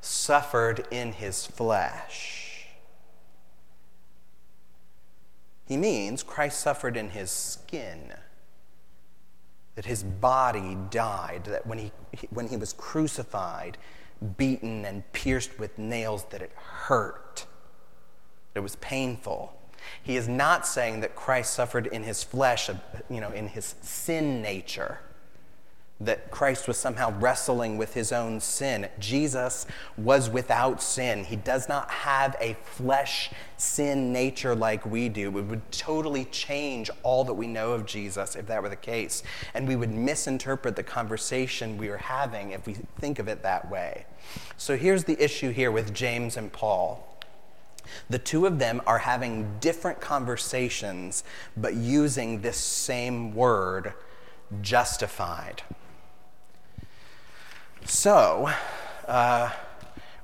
suffered 0.00 0.86
in 0.90 1.12
his 1.12 1.44
flesh, 1.44 2.68
he 5.66 5.76
means 5.76 6.22
Christ 6.22 6.60
suffered 6.60 6.96
in 6.96 7.10
his 7.10 7.30
skin 7.30 8.14
that 9.78 9.86
his 9.86 10.02
body 10.02 10.76
died, 10.90 11.44
that 11.44 11.64
when 11.64 11.78
he, 11.78 11.92
when 12.30 12.48
he 12.48 12.56
was 12.56 12.72
crucified, 12.72 13.78
beaten 14.36 14.84
and 14.84 15.04
pierced 15.12 15.56
with 15.56 15.78
nails, 15.78 16.24
that 16.30 16.42
it 16.42 16.50
hurt. 16.56 17.46
It 18.56 18.58
was 18.58 18.74
painful. 18.74 19.56
He 20.02 20.16
is 20.16 20.26
not 20.26 20.66
saying 20.66 20.98
that 21.02 21.14
Christ 21.14 21.52
suffered 21.54 21.86
in 21.86 22.02
his 22.02 22.24
flesh, 22.24 22.68
you 23.08 23.20
know, 23.20 23.30
in 23.30 23.46
his 23.46 23.76
sin 23.80 24.42
nature 24.42 24.98
that 26.00 26.30
Christ 26.30 26.68
was 26.68 26.76
somehow 26.76 27.12
wrestling 27.18 27.76
with 27.76 27.94
his 27.94 28.12
own 28.12 28.38
sin. 28.38 28.88
Jesus 29.00 29.66
was 29.96 30.30
without 30.30 30.80
sin. 30.80 31.24
He 31.24 31.34
does 31.34 31.68
not 31.68 31.90
have 31.90 32.36
a 32.40 32.54
flesh 32.54 33.30
sin 33.56 34.12
nature 34.12 34.54
like 34.54 34.86
we 34.86 35.08
do. 35.08 35.36
It 35.36 35.42
would 35.42 35.72
totally 35.72 36.26
change 36.26 36.88
all 37.02 37.24
that 37.24 37.34
we 37.34 37.48
know 37.48 37.72
of 37.72 37.84
Jesus 37.84 38.36
if 38.36 38.46
that 38.46 38.62
were 38.62 38.68
the 38.68 38.76
case. 38.76 39.24
And 39.54 39.66
we 39.66 39.74
would 39.74 39.90
misinterpret 39.90 40.76
the 40.76 40.84
conversation 40.84 41.76
we 41.76 41.88
are 41.88 41.96
having 41.96 42.52
if 42.52 42.64
we 42.64 42.74
think 43.00 43.18
of 43.18 43.26
it 43.26 43.42
that 43.42 43.68
way. 43.68 44.06
So 44.56 44.76
here's 44.76 45.02
the 45.02 45.20
issue 45.22 45.50
here 45.50 45.72
with 45.72 45.92
James 45.92 46.36
and 46.36 46.52
Paul. 46.52 47.04
The 48.08 48.18
two 48.18 48.46
of 48.46 48.60
them 48.60 48.82
are 48.86 48.98
having 48.98 49.58
different 49.60 50.00
conversations, 50.00 51.24
but 51.56 51.74
using 51.74 52.40
this 52.40 52.56
same 52.56 53.34
word, 53.34 53.94
justified. 54.60 55.62
So, 57.88 58.50
uh, 59.06 59.50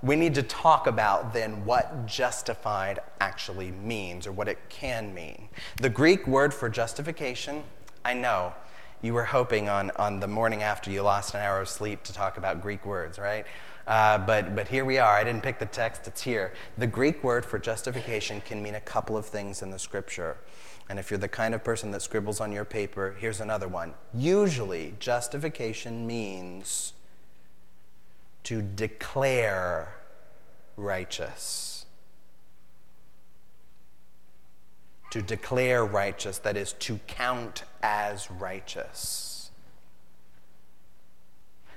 we 0.02 0.16
need 0.16 0.34
to 0.34 0.42
talk 0.42 0.86
about 0.86 1.32
then 1.32 1.64
what 1.64 2.04
justified 2.04 3.00
actually 3.20 3.70
means 3.70 4.26
or 4.26 4.32
what 4.32 4.48
it 4.48 4.58
can 4.68 5.14
mean. 5.14 5.48
The 5.80 5.88
Greek 5.88 6.26
word 6.26 6.52
for 6.52 6.68
justification, 6.68 7.64
I 8.04 8.12
know 8.12 8.52
you 9.00 9.14
were 9.14 9.24
hoping 9.24 9.70
on, 9.70 9.92
on 9.92 10.20
the 10.20 10.28
morning 10.28 10.62
after 10.62 10.90
you 10.90 11.00
lost 11.00 11.32
an 11.32 11.40
hour 11.40 11.62
of 11.62 11.70
sleep 11.70 12.02
to 12.02 12.12
talk 12.12 12.36
about 12.36 12.60
Greek 12.60 12.84
words, 12.84 13.18
right? 13.18 13.46
Uh, 13.86 14.18
but, 14.18 14.54
but 14.54 14.68
here 14.68 14.84
we 14.84 14.98
are. 14.98 15.16
I 15.16 15.24
didn't 15.24 15.42
pick 15.42 15.58
the 15.58 15.64
text, 15.64 16.06
it's 16.06 16.20
here. 16.20 16.52
The 16.76 16.86
Greek 16.86 17.24
word 17.24 17.46
for 17.46 17.58
justification 17.58 18.42
can 18.42 18.62
mean 18.62 18.74
a 18.74 18.80
couple 18.80 19.16
of 19.16 19.24
things 19.24 19.62
in 19.62 19.70
the 19.70 19.78
scripture. 19.78 20.36
And 20.90 20.98
if 20.98 21.10
you're 21.10 21.16
the 21.16 21.28
kind 21.28 21.54
of 21.54 21.64
person 21.64 21.92
that 21.92 22.02
scribbles 22.02 22.42
on 22.42 22.52
your 22.52 22.66
paper, 22.66 23.16
here's 23.18 23.40
another 23.40 23.68
one. 23.68 23.94
Usually, 24.12 24.92
justification 25.00 26.06
means 26.06 26.92
to 28.44 28.62
declare 28.62 29.94
righteous. 30.76 31.86
To 35.10 35.22
declare 35.22 35.84
righteous, 35.84 36.38
that 36.38 36.56
is, 36.56 36.72
to 36.74 36.98
count 37.06 37.64
as 37.82 38.30
righteous. 38.30 39.50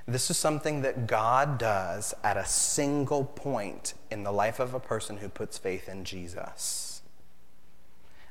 This 0.08 0.30
is 0.30 0.38
something 0.38 0.84
that 0.84 1.06
God 1.06 1.58
does 1.58 2.14
at 2.24 2.38
a 2.38 2.46
single 2.46 3.26
point 3.26 3.94
in 4.10 4.24
the 4.24 4.32
life 4.32 4.60
of 4.60 4.74
a 4.74 4.80
person 4.80 5.18
who 5.18 5.28
puts 5.28 5.58
faith 5.58 5.90
in 5.90 6.06
Jesus. 6.06 7.02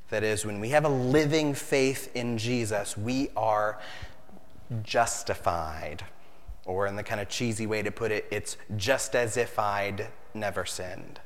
That 0.09 0.23
is, 0.23 0.47
when 0.47 0.61
we 0.61 0.71
have 0.71 0.85
a 0.85 0.91
living 0.91 1.53
faith 1.53 2.11
in 2.15 2.39
Jesus, 2.39 2.97
we 2.97 3.29
are 3.37 3.79
justified 4.83 6.05
or, 6.67 6.87
in 6.87 6.97
the 6.97 7.03
kind 7.03 7.21
of 7.21 7.29
cheesy 7.29 7.67
way 7.67 7.83
to 7.83 7.91
put 7.91 8.11
it, 8.11 8.27
it's 8.31 8.57
just 8.77 9.15
as 9.15 9.37
if 9.37 9.59
I'd 9.59 10.09
never 10.35 10.67
sinned. 10.67 11.21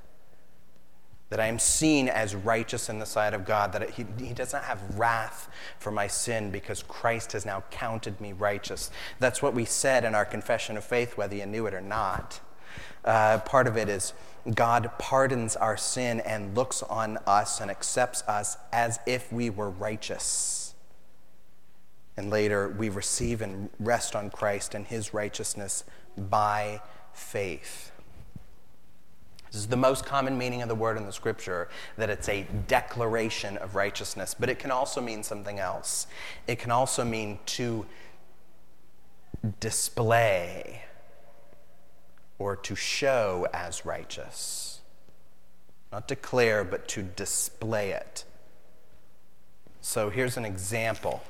That 1.31 1.41
I 1.41 1.47
am 1.47 1.59
seen 1.59 2.09
as 2.09 2.35
righteous 2.35 2.89
in 2.89 2.99
the 2.99 3.07
sight 3.07 3.35
of 3.35 3.45
God, 3.45 3.73
that 3.73 3.91
he, 3.91 4.05
he 4.19 4.35
does 4.35 4.53
not 4.53 4.65
have 4.65 4.99
wrath 4.99 5.49
for 5.79 5.91
my 5.91 6.07
sin 6.07 6.51
because 6.51 6.83
Christ 6.83 7.33
has 7.33 7.47
now 7.47 7.65
counted 7.71 8.21
me 8.21 8.33
righteous. 8.33 8.91
That's 9.19 9.41
what 9.41 9.55
we 9.55 9.65
said 9.65 10.05
in 10.05 10.15
our 10.15 10.25
confession 10.25 10.77
of 10.77 10.85
faith, 10.85 11.17
whether 11.17 11.35
you 11.35 11.47
knew 11.47 11.67
it 11.67 11.75
or 11.75 11.81
not. 11.81 12.41
Uh, 13.05 13.39
part 13.39 13.67
of 13.67 13.77
it 13.77 13.89
is 13.89 14.13
God 14.55 14.91
pardons 14.99 15.57
our 15.57 15.77
sin 15.77 16.21
and 16.21 16.57
looks 16.57 16.83
on 16.83 17.19
us 17.27 17.61
and 17.61 17.71
accepts 17.71 18.23
us 18.23 18.57
as 18.73 18.99
if 19.07 19.33
we 19.33 19.51
were 19.51 19.71
righteous. 19.71 20.60
And 22.17 22.31
later, 22.31 22.69
we 22.69 22.89
receive 22.89 23.41
and 23.41 23.71
rest 23.79 24.15
on 24.15 24.31
Christ 24.31 24.75
and 24.75 24.87
his 24.87 25.15
righteousness 25.15 25.85
by 26.17 26.83
faith. 27.13 27.93
This 29.51 29.63
is 29.63 29.67
the 29.67 29.77
most 29.77 30.05
common 30.05 30.39
meaning 30.39 30.63
of 30.63 30.69
the 30.69 30.77
word 30.77 30.97
in 30.97 31.07
the 31.07 31.13
scripture 31.13 31.69
that 31.97 32.09
it's 32.09 32.29
a 32.29 32.47
declaration 32.69 33.57
of 33.57 33.75
righteousness, 33.75 34.35
but 34.39 34.49
it 34.49 34.61
can 34.61 34.71
also 34.71 35.01
mean 35.01 35.25
something 35.25 35.59
else. 35.59 36.07
It 36.47 36.61
can 36.61 36.71
also 36.71 37.05
mean 37.05 37.41
to 37.47 37.85
display 39.59 40.83
or 42.39 42.55
to 42.57 42.77
show 42.77 43.49
as 43.53 43.85
righteous. 43.85 44.81
Not 45.91 46.07
declare, 46.07 46.63
but 46.63 46.87
to 46.89 47.03
display 47.03 47.91
it. 47.91 48.25
So 49.81 50.11
here's 50.11 50.37
an 50.37 50.45
example 50.45 51.23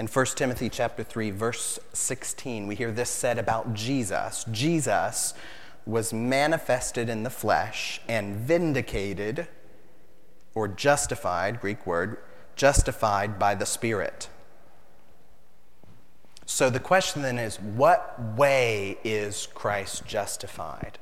in 0.00 0.06
1 0.06 0.24
Timothy 0.34 0.70
chapter 0.70 1.04
3 1.04 1.30
verse 1.30 1.78
16 1.92 2.66
we 2.66 2.74
hear 2.74 2.90
this 2.90 3.10
said 3.10 3.38
about 3.38 3.74
Jesus. 3.74 4.46
Jesus 4.50 5.34
was 5.84 6.10
manifested 6.10 7.10
in 7.10 7.22
the 7.22 7.28
flesh 7.28 8.00
and 8.08 8.34
vindicated 8.34 9.46
or 10.54 10.66
justified 10.68 11.60
Greek 11.60 11.86
word 11.86 12.16
justified 12.56 13.38
by 13.38 13.54
the 13.54 13.66
spirit. 13.66 14.30
So 16.46 16.70
the 16.70 16.80
question 16.80 17.20
then 17.20 17.38
is 17.38 17.60
what 17.60 18.18
way 18.38 18.96
is 19.04 19.48
Christ 19.52 20.06
justified 20.06 20.98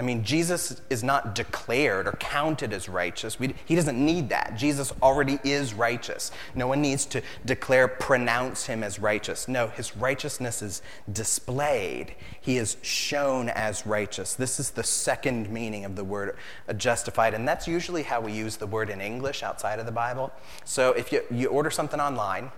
I 0.00 0.02
mean, 0.02 0.24
Jesus 0.24 0.80
is 0.88 1.04
not 1.04 1.34
declared 1.34 2.06
or 2.06 2.12
counted 2.12 2.72
as 2.72 2.88
righteous. 2.88 3.38
We, 3.38 3.54
he 3.66 3.74
doesn't 3.74 4.02
need 4.02 4.30
that. 4.30 4.56
Jesus 4.56 4.94
already 5.02 5.38
is 5.44 5.74
righteous. 5.74 6.32
No 6.54 6.66
one 6.66 6.80
needs 6.80 7.04
to 7.04 7.20
declare, 7.44 7.86
pronounce 7.86 8.64
him 8.64 8.82
as 8.82 8.98
righteous. 8.98 9.46
No, 9.46 9.66
his 9.66 9.94
righteousness 9.94 10.62
is 10.62 10.80
displayed. 11.12 12.14
He 12.40 12.56
is 12.56 12.78
shown 12.80 13.50
as 13.50 13.84
righteous. 13.86 14.32
This 14.32 14.58
is 14.58 14.70
the 14.70 14.84
second 14.84 15.50
meaning 15.50 15.84
of 15.84 15.96
the 15.96 16.04
word 16.04 16.38
justified, 16.78 17.34
and 17.34 17.46
that's 17.46 17.68
usually 17.68 18.04
how 18.04 18.22
we 18.22 18.32
use 18.32 18.56
the 18.56 18.66
word 18.66 18.88
in 18.88 19.02
English 19.02 19.42
outside 19.42 19.78
of 19.78 19.84
the 19.84 19.92
Bible. 19.92 20.32
So 20.64 20.92
if 20.92 21.12
you, 21.12 21.20
you 21.30 21.48
order 21.48 21.70
something 21.70 22.00
online, 22.00 22.50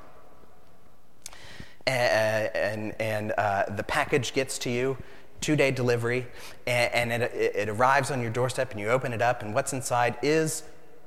and, 1.89 2.55
and, 2.55 2.95
and 3.01 3.33
uh, 3.37 3.65
the 3.75 3.83
package 3.83 4.33
gets 4.33 4.59
to 4.59 4.71
you, 4.71 4.97
two 5.43 5.57
day 5.57 5.71
delivery, 5.71 6.27
and, 6.67 7.13
and 7.13 7.23
it, 7.23 7.33
it 7.35 7.69
arrives 7.69 8.11
on 8.11 8.23
your 8.23 8.31
doorstep, 8.31 8.71
and 8.71 8.81
you 8.81 8.89
open 8.89 9.13
it 9.13 9.21
up, 9.21 9.43
and 9.43 9.55
what's 9.55 9.75
inside 9.75 10.17
is 10.23 10.63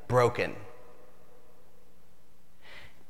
broken. 0.07 0.55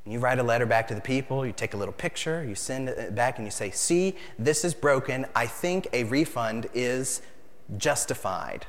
You 0.08 0.20
write 0.20 0.38
a 0.38 0.44
letter 0.44 0.68
back 0.68 0.88
to 0.90 0.96
the 0.96 1.02
people, 1.02 1.46
you 1.46 1.52
take 1.52 1.74
a 1.74 1.78
little 1.78 1.94
picture, 1.94 2.44
you 2.44 2.54
send 2.54 2.90
it 2.90 3.16
back, 3.16 3.40
and 3.40 3.48
you 3.48 3.52
say, 3.52 3.72
See, 3.72 4.16
this 4.38 4.64
is 4.64 4.74
broken. 4.74 5.26
I 5.36 5.48
think 5.48 5.88
a 5.94 6.04
refund 6.04 6.68
is 6.76 7.24
justified. 7.78 8.68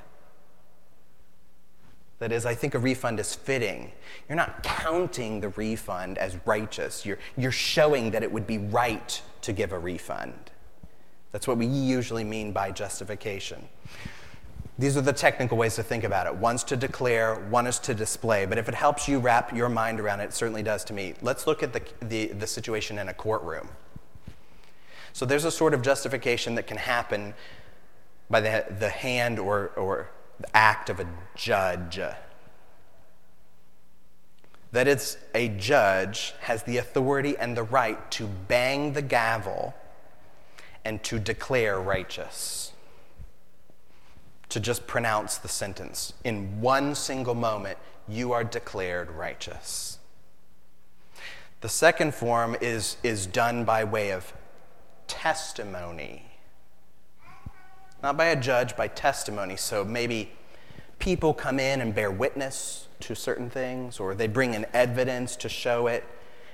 That 2.18 2.32
is, 2.32 2.46
I 2.46 2.54
think 2.54 2.75
a 2.75 2.78
refund 2.78 3.20
is 3.20 3.34
fitting. 3.34 3.92
You're 4.26 4.36
not 4.36 4.62
counting 4.62 5.42
the 5.42 5.50
refund 5.50 6.16
as 6.16 6.38
righteous, 6.46 7.04
you're, 7.04 7.18
you're 7.36 7.52
showing 7.52 8.12
that 8.12 8.22
it 8.22 8.32
would 8.32 8.46
be 8.46 8.56
right 8.56 9.20
to 9.42 9.52
give 9.52 9.72
a 9.72 9.78
refund. 9.78 10.50
That's 11.33 11.47
what 11.47 11.59
we 11.59 11.66
usually 11.66 12.25
mean 12.25 12.52
by 12.52 12.71
justification. 12.71 13.68
These 14.78 14.97
are 14.97 15.00
the 15.00 15.12
technical 15.12 15.56
ways 15.56 15.75
to 15.76 15.83
think 15.83 16.04
about 16.04 16.26
it. 16.26 16.35
One's 16.35 16.62
to 16.64 16.76
declare, 16.76 17.37
one 17.49 17.66
is 17.66 17.78
to 17.80 17.95
display. 17.95 18.45
But 18.45 18.59
if 18.59 18.68
it 18.68 18.75
helps 18.75 19.09
you 19.09 19.18
wrap 19.18 19.54
your 19.54 19.71
mind 19.71 20.00
around 20.00 20.21
it, 20.21 20.25
it 20.25 20.35
certainly 20.35 20.62
does 20.62 20.85
to 20.85 20.92
me. 20.92 21.14
Let's 21.23 21.47
look 21.47 21.62
at 21.62 21.73
the, 21.73 21.83
the, 22.00 22.26
the 22.26 22.47
situation 22.47 22.99
in 22.99 23.09
a 23.09 23.14
courtroom. 23.14 23.68
So 25.14 25.25
there's 25.25 25.47
a 25.47 25.50
sort 25.50 25.73
of 25.73 25.80
justification 25.80 26.56
that 26.56 26.66
can 26.66 26.76
happen 26.76 27.33
by 28.28 28.40
the, 28.42 28.66
the 28.78 28.90
hand 28.90 29.38
or, 29.38 29.71
or 29.76 30.11
the 30.38 30.54
act 30.54 30.90
of 30.90 31.00
a 31.00 31.09
judge. 31.35 31.99
That 34.73 35.16
a 35.35 35.49
judge 35.49 36.35
has 36.40 36.64
the 36.64 36.76
authority 36.76 37.35
and 37.38 37.56
the 37.56 37.62
right 37.62 38.11
to 38.11 38.26
bang 38.26 38.92
the 38.92 39.00
gavel 39.00 39.75
and 40.87 41.02
to 41.02 41.19
declare 41.19 41.81
righteous 41.81 42.71
to 44.49 44.61
just 44.61 44.87
pronounce 44.87 45.37
the 45.38 45.49
sentence. 45.49 46.12
In 46.23 46.61
one 46.61 46.95
single 46.95 47.35
moment, 47.35 47.76
you 48.07 48.31
are 48.31 48.45
declared 48.45 49.11
righteous. 49.11 49.99
The 51.61 51.69
second 51.69 52.14
form 52.14 52.57
is, 52.61 52.99
is 53.02 53.26
done 53.26 53.64
by 53.64 53.83
way 53.83 54.11
of 54.12 54.33
testimony. 55.09 56.31
Not 58.00 58.16
by 58.16 58.26
a 58.26 58.37
judge, 58.37 58.76
by 58.76 58.87
testimony. 58.87 59.57
So 59.57 59.85
maybe 59.85 60.31
people 61.00 61.35
come 61.35 61.59
in 61.59 61.81
and 61.81 61.93
bear 61.93 62.12
witness 62.12 62.87
to 63.00 63.16
certain 63.16 63.50
things, 63.50 63.99
or 63.99 64.14
they 64.14 64.28
bring 64.28 64.55
in 64.55 64.66
evidence 64.73 65.35
to 65.37 65.49
show 65.49 65.88
it. 65.88 66.05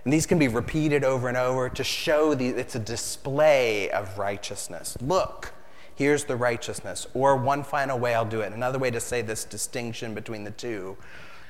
And 0.05 0.13
these 0.13 0.27
can 0.27 0.39
be 0.39 0.49
repeated 0.49 1.05
over 1.05 1.29
and 1.29 1.37
over 1.37 1.69
to 1.69 1.85
show 1.85 2.35
the, 2.35 2.49
it's 2.49 2.75
a 2.75 2.81
display 2.81 3.91
of 3.91 4.19
righteousness. 4.19 4.97
Look, 5.01 5.55
Here's 5.95 6.25
the 6.25 6.37
righteousness. 6.37 7.07
Or 7.15 7.37
one 7.37 7.63
final 7.63 7.99
way 7.99 8.15
I'll 8.15 8.25
do 8.25 8.41
it. 8.41 8.53
Another 8.53 8.79
way 8.79 8.91
to 8.91 9.01
say 9.01 9.23
this 9.23 9.45
distinction 9.45 10.15
between 10.15 10.45
the 10.45 10.51
two, 10.51 10.97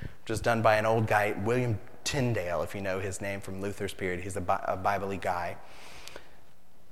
which 0.00 0.30
is 0.30 0.40
done 0.40 0.62
by 0.62 0.76
an 0.76 0.86
old 0.86 1.06
guy, 1.06 1.34
William 1.44 1.78
Tyndale, 2.04 2.62
if 2.62 2.74
you 2.74 2.80
know 2.80 2.98
his 2.98 3.20
name 3.20 3.40
from 3.40 3.60
Luther's 3.60 3.94
period. 3.94 4.20
He's 4.20 4.36
a, 4.36 4.64
a 4.66 4.76
Bible 4.76 5.16
guy. 5.16 5.56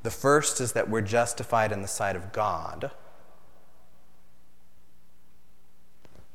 The 0.03 0.11
first 0.11 0.61
is 0.61 0.73
that 0.73 0.89
we're 0.89 1.03
justified 1.03 1.73
in 1.73 1.83
the 1.83 1.89
sight 1.89 2.17
of 2.17 2.33
God. 2.33 2.93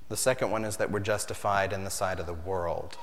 The 0.09 0.17
second 0.17 0.51
one 0.51 0.65
is 0.65 0.77
that 0.77 0.91
we're 0.91 0.99
justified 0.99 1.73
in 1.73 1.83
the 1.83 1.89
sight 1.89 2.19
of 2.19 2.27
the 2.27 2.33
world. 2.33 2.97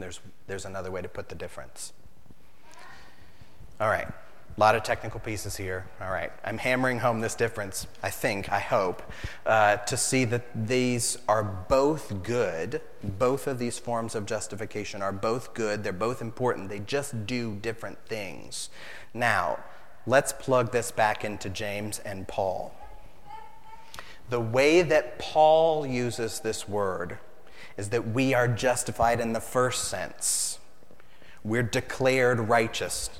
There's, 0.00 0.18
there's 0.46 0.64
another 0.64 0.90
way 0.90 1.02
to 1.02 1.08
put 1.08 1.28
the 1.28 1.34
difference. 1.34 1.92
All 3.80 3.88
right. 3.88 4.08
A 4.08 4.60
lot 4.60 4.74
of 4.74 4.82
technical 4.82 5.20
pieces 5.20 5.56
here. 5.56 5.86
All 6.00 6.10
right. 6.10 6.32
I'm 6.44 6.58
hammering 6.58 6.98
home 6.98 7.20
this 7.20 7.34
difference, 7.34 7.86
I 8.02 8.10
think, 8.10 8.50
I 8.50 8.58
hope, 8.58 9.02
uh, 9.46 9.76
to 9.76 9.96
see 9.96 10.24
that 10.24 10.66
these 10.66 11.18
are 11.28 11.44
both 11.44 12.22
good. 12.22 12.80
Both 13.02 13.46
of 13.46 13.58
these 13.58 13.78
forms 13.78 14.14
of 14.14 14.26
justification 14.26 15.02
are 15.02 15.12
both 15.12 15.54
good. 15.54 15.84
They're 15.84 15.92
both 15.92 16.20
important. 16.20 16.68
They 16.70 16.80
just 16.80 17.26
do 17.26 17.54
different 17.56 17.98
things. 18.06 18.70
Now, 19.14 19.60
let's 20.06 20.32
plug 20.32 20.72
this 20.72 20.90
back 20.90 21.24
into 21.24 21.48
James 21.48 22.00
and 22.00 22.26
Paul. 22.26 22.74
The 24.30 24.40
way 24.40 24.82
that 24.82 25.18
Paul 25.18 25.86
uses 25.86 26.40
this 26.40 26.68
word 26.68 27.18
is 27.80 27.88
that 27.88 28.10
we 28.10 28.34
are 28.34 28.46
justified 28.46 29.18
in 29.18 29.32
the 29.32 29.40
first 29.40 29.88
sense. 29.88 30.60
We're 31.42 31.64
declared 31.64 32.38
righteous 32.38 33.10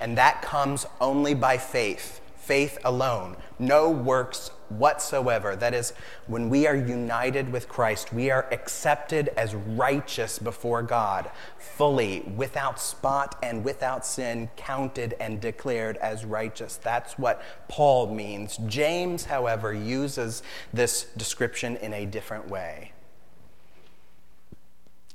and 0.00 0.16
that 0.16 0.42
comes 0.42 0.86
only 1.00 1.34
by 1.34 1.58
faith, 1.58 2.20
faith 2.36 2.78
alone, 2.84 3.36
no 3.58 3.90
works 3.90 4.50
whatsoever. 4.68 5.56
That 5.56 5.74
is, 5.74 5.92
when 6.26 6.48
we 6.48 6.66
are 6.66 6.76
united 6.76 7.50
with 7.50 7.68
Christ, 7.68 8.12
we 8.12 8.30
are 8.30 8.46
accepted 8.52 9.28
as 9.36 9.54
righteous 9.54 10.38
before 10.38 10.82
God, 10.82 11.30
fully, 11.58 12.20
without 12.36 12.78
spot 12.78 13.36
and 13.42 13.64
without 13.64 14.06
sin, 14.06 14.50
counted 14.56 15.14
and 15.18 15.40
declared 15.40 15.96
as 15.96 16.24
righteous. 16.24 16.76
That's 16.76 17.18
what 17.18 17.42
Paul 17.66 18.14
means. 18.14 18.58
James, 18.66 19.24
however, 19.24 19.72
uses 19.74 20.42
this 20.72 21.04
description 21.16 21.76
in 21.78 21.92
a 21.92 22.06
different 22.06 22.48
way. 22.48 22.92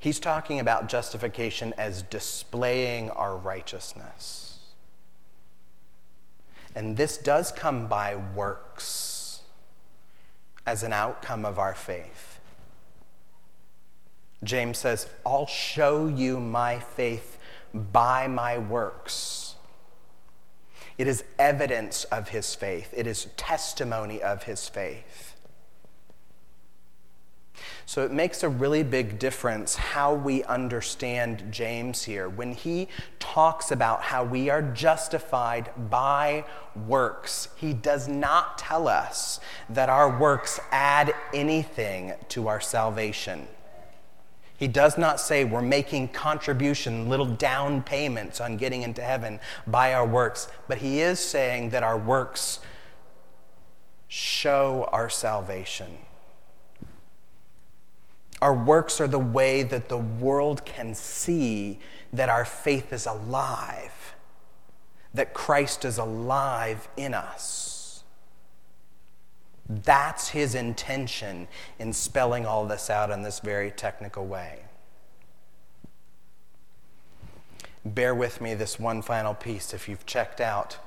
He's 0.03 0.19
talking 0.19 0.59
about 0.59 0.89
justification 0.89 1.73
as 1.77 2.01
displaying 2.01 3.09
our 3.11 3.37
righteousness. 3.37 4.59
And 6.75 6.97
this 6.97 7.17
does 7.17 7.53
come 7.53 7.87
by 7.87 8.17
works 8.35 9.43
as 10.65 10.83
an 10.83 10.91
outcome 10.91 11.45
of 11.45 11.57
our 11.57 11.73
faith. 11.73 12.41
James 14.43 14.77
says, 14.77 15.07
I'll 15.25 15.47
show 15.47 16.07
you 16.07 16.37
my 16.37 16.79
faith 16.79 17.37
by 17.73 18.27
my 18.27 18.57
works. 18.57 19.55
It 20.97 21.07
is 21.07 21.23
evidence 21.39 22.03
of 22.03 22.27
his 22.27 22.53
faith, 22.53 22.93
it 22.93 23.07
is 23.07 23.29
testimony 23.37 24.21
of 24.21 24.43
his 24.43 24.67
faith. 24.67 25.32
So 27.93 28.03
it 28.03 28.12
makes 28.12 28.41
a 28.41 28.49
really 28.49 28.82
big 28.82 29.19
difference 29.19 29.75
how 29.75 30.15
we 30.15 30.43
understand 30.45 31.43
James 31.51 32.01
here. 32.01 32.27
When 32.27 32.53
he 32.53 32.88
talks 33.19 33.69
about 33.69 34.01
how 34.01 34.23
we 34.23 34.49
are 34.49 34.63
justified 34.63 35.69
by 35.91 36.45
works, 36.88 37.49
he 37.56 37.71
does 37.71 38.08
not 38.08 38.58
tell 38.58 38.88
us 38.88 39.39
that 39.69 39.89
our 39.89 40.19
works 40.19 40.60
add 40.71 41.13
anything 41.36 42.13
to 42.29 42.47
our 42.47 42.60
salvation. 42.60 43.47
He 44.58 44.67
does 44.67 44.97
not 44.97 45.19
say 45.19 45.45
we're 45.45 45.62
making 45.62 46.08
contribution, 46.08 47.10
little 47.10 47.27
down 47.27 47.84
payments 47.84 48.41
on 48.41 48.58
getting 48.58 48.82
into 48.82 49.03
heaven 49.03 49.39
by 49.67 49.93
our 49.93 50.08
works, 50.08 50.47
but 50.67 50.79
he 50.79 50.99
is 50.99 51.19
saying 51.19 51.69
that 51.69 51.84
our 51.84 51.99
works 51.99 52.60
show 54.08 54.89
our 54.91 55.12
salvation. 55.12 55.99
Our 58.43 58.53
works 58.53 58.99
are 58.99 59.08
the 59.08 59.19
way 59.19 59.63
that 59.63 59.88
the 59.88 59.97
world 59.97 60.65
can 60.65 60.95
see 60.95 61.79
that 62.12 62.27
our 62.27 62.43
faith 62.43 62.91
is 62.91 63.06
alive, 63.06 64.15
that 65.13 65.34
Christ 65.34 65.86
is 65.86 65.97
alive 65.97 66.89
in 66.97 67.13
us. 67.13 68.03
That's 69.69 70.27
his 70.27 70.56
intention 70.56 71.47
in 71.79 71.93
spelling 71.93 72.45
all 72.45 72.65
this 72.65 72.89
out 72.89 73.12
in 73.12 73.21
this 73.21 73.39
very 73.39 73.71
technical 73.71 74.25
way. 74.25 74.60
Bear 77.86 78.13
with 78.13 78.41
me 78.41 78.56
this 78.56 78.77
one 78.77 79.01
final 79.01 79.34
piece. 79.34 79.73
If 79.73 79.88
you've 79.88 80.06
checked 80.06 80.41
out, 80.41 80.79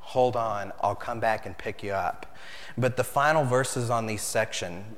hold 0.00 0.34
on, 0.34 0.72
I'll 0.80 0.96
come 0.96 1.20
back 1.20 1.46
and 1.46 1.56
pick 1.56 1.84
you 1.84 1.92
up. 1.92 2.36
But 2.76 2.96
the 2.96 3.04
final 3.04 3.44
verses 3.44 3.90
on 3.90 4.06
these 4.06 4.22
section 4.22 4.96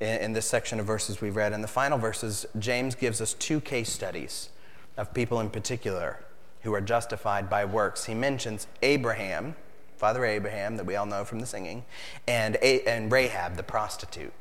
in, 0.00 0.20
in 0.20 0.32
this 0.32 0.46
section 0.46 0.80
of 0.80 0.86
verses 0.86 1.20
we've 1.20 1.36
read. 1.36 1.52
In 1.52 1.62
the 1.62 1.68
final 1.68 1.98
verses, 1.98 2.46
James 2.58 2.94
gives 2.94 3.20
us 3.20 3.34
two 3.34 3.60
case 3.60 3.92
studies 3.92 4.50
of 4.96 5.12
people 5.12 5.40
in 5.40 5.50
particular 5.50 6.24
who 6.62 6.74
are 6.74 6.80
justified 6.80 7.48
by 7.48 7.64
works. 7.64 8.06
He 8.06 8.14
mentions 8.14 8.66
Abraham, 8.82 9.54
Father 9.96 10.24
Abraham, 10.24 10.76
that 10.76 10.84
we 10.84 10.96
all 10.96 11.06
know 11.06 11.24
from 11.24 11.38
the 11.38 11.46
singing, 11.46 11.84
and, 12.26 12.56
and 12.56 13.10
Rahab, 13.10 13.56
the 13.56 13.62
prostitute. 13.62 14.32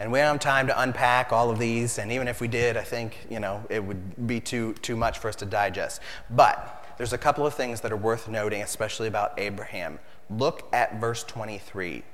And 0.00 0.12
we 0.12 0.20
don't 0.20 0.28
have 0.28 0.40
time 0.40 0.68
to 0.68 0.80
unpack 0.80 1.32
all 1.32 1.50
of 1.50 1.58
these, 1.58 1.98
and 1.98 2.12
even 2.12 2.28
if 2.28 2.40
we 2.40 2.48
did, 2.48 2.76
I 2.76 2.84
think, 2.84 3.26
you 3.28 3.40
know, 3.40 3.64
it 3.68 3.82
would 3.82 4.26
be 4.26 4.40
too, 4.40 4.74
too 4.74 4.96
much 4.96 5.18
for 5.18 5.28
us 5.28 5.36
to 5.36 5.46
digest. 5.46 6.00
But 6.30 6.94
there's 6.96 7.12
a 7.12 7.18
couple 7.18 7.46
of 7.46 7.54
things 7.54 7.80
that 7.80 7.92
are 7.92 7.96
worth 7.96 8.28
noting, 8.28 8.62
especially 8.62 9.08
about 9.08 9.38
Abraham. 9.38 9.98
Look 10.30 10.68
at 10.72 11.00
verse 11.00 11.24
23. 11.24 12.04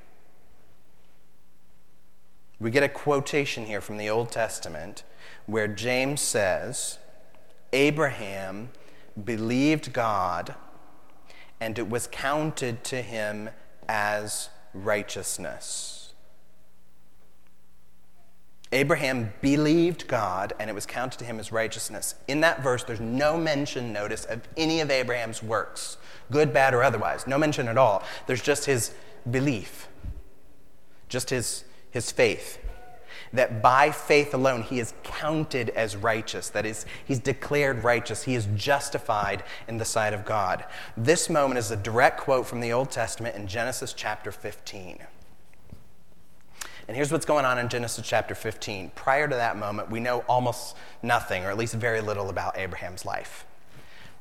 We 2.59 2.71
get 2.71 2.83
a 2.83 2.89
quotation 2.89 3.65
here 3.65 3.81
from 3.81 3.97
the 3.97 4.09
Old 4.09 4.31
Testament 4.31 5.03
where 5.45 5.67
James 5.67 6.21
says, 6.21 6.99
Abraham 7.73 8.69
believed 9.21 9.91
God, 9.91 10.55
and 11.59 11.77
it 11.77 11.89
was 11.89 12.07
counted 12.11 12.83
to 12.85 13.01
him 13.01 13.49
as 13.87 14.49
righteousness. 14.73 16.13
Abraham 18.71 19.33
believed 19.41 20.07
God, 20.07 20.53
and 20.59 20.69
it 20.69 20.73
was 20.73 20.85
counted 20.85 21.19
to 21.19 21.25
him 21.25 21.39
as 21.39 21.51
righteousness. 21.51 22.15
In 22.27 22.41
that 22.41 22.63
verse, 22.63 22.83
there's 22.83 22.99
no 22.99 23.37
mention, 23.37 23.93
notice, 23.93 24.25
of 24.25 24.41
any 24.57 24.81
of 24.81 24.89
Abraham's 24.89 25.43
works, 25.43 25.97
good, 26.31 26.53
bad, 26.53 26.73
or 26.73 26.83
otherwise. 26.83 27.27
No 27.27 27.37
mention 27.37 27.67
at 27.67 27.77
all. 27.77 28.03
There's 28.27 28.41
just 28.41 28.65
his 28.65 28.93
belief, 29.29 29.87
just 31.09 31.29
his 31.29 31.63
his 31.95 32.11
faith. 32.11 32.59
that 33.31 33.61
by 33.61 33.89
faith 33.89 34.33
alone 34.33 34.61
he 34.63 34.79
is 34.79 34.93
counted 35.03 35.69
as 35.69 35.95
righteous. 35.95 36.49
That 36.49 36.65
is, 36.65 36.85
he's 37.05 37.19
declared 37.19 37.83
righteous. 37.85 38.23
He 38.23 38.35
is 38.35 38.47
justified 38.55 39.43
in 39.67 39.77
the 39.77 39.85
sight 39.85 40.13
of 40.13 40.25
God. 40.25 40.65
This 40.95 41.29
moment 41.29 41.57
is 41.57 41.71
a 41.71 41.77
direct 41.77 42.19
quote 42.19 42.45
from 42.47 42.59
the 42.59 42.73
Old 42.73 42.91
Testament 42.91 43.35
in 43.35 43.47
Genesis 43.47 43.93
chapter 43.93 44.31
15. 44.31 44.99
And 46.87 46.95
here's 46.95 47.11
what's 47.11 47.25
going 47.25 47.45
on 47.45 47.57
in 47.57 47.69
Genesis 47.69 48.05
chapter 48.07 48.35
15. 48.35 48.91
Prior 48.93 49.27
to 49.27 49.35
that 49.35 49.57
moment, 49.57 49.89
we 49.89 49.99
know 50.01 50.19
almost 50.27 50.75
nothing, 51.01 51.45
or 51.45 51.49
at 51.49 51.57
least 51.57 51.75
very 51.75 52.01
little, 52.01 52.29
about 52.29 52.57
Abraham's 52.57 53.05
life. 53.05 53.45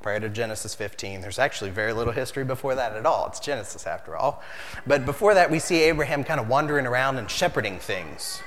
Prior 0.04 0.20
to 0.20 0.28
Genesis 0.28 0.74
15, 0.74 1.22
there's 1.22 1.38
actually 1.38 1.70
very 1.70 1.94
little 1.94 2.12
history 2.12 2.44
before 2.44 2.74
that 2.74 2.92
at 2.92 3.06
all. 3.06 3.26
It's 3.28 3.40
Genesis, 3.40 3.86
after 3.86 4.14
all. 4.14 4.42
But 4.86 5.06
before 5.06 5.32
that, 5.32 5.50
we 5.50 5.58
see 5.58 5.76
Abraham 5.84 6.24
kind 6.24 6.38
of 6.38 6.46
wandering 6.46 6.86
around 6.86 7.16
and 7.16 7.30
shepherding 7.30 7.78
things. 7.78 8.42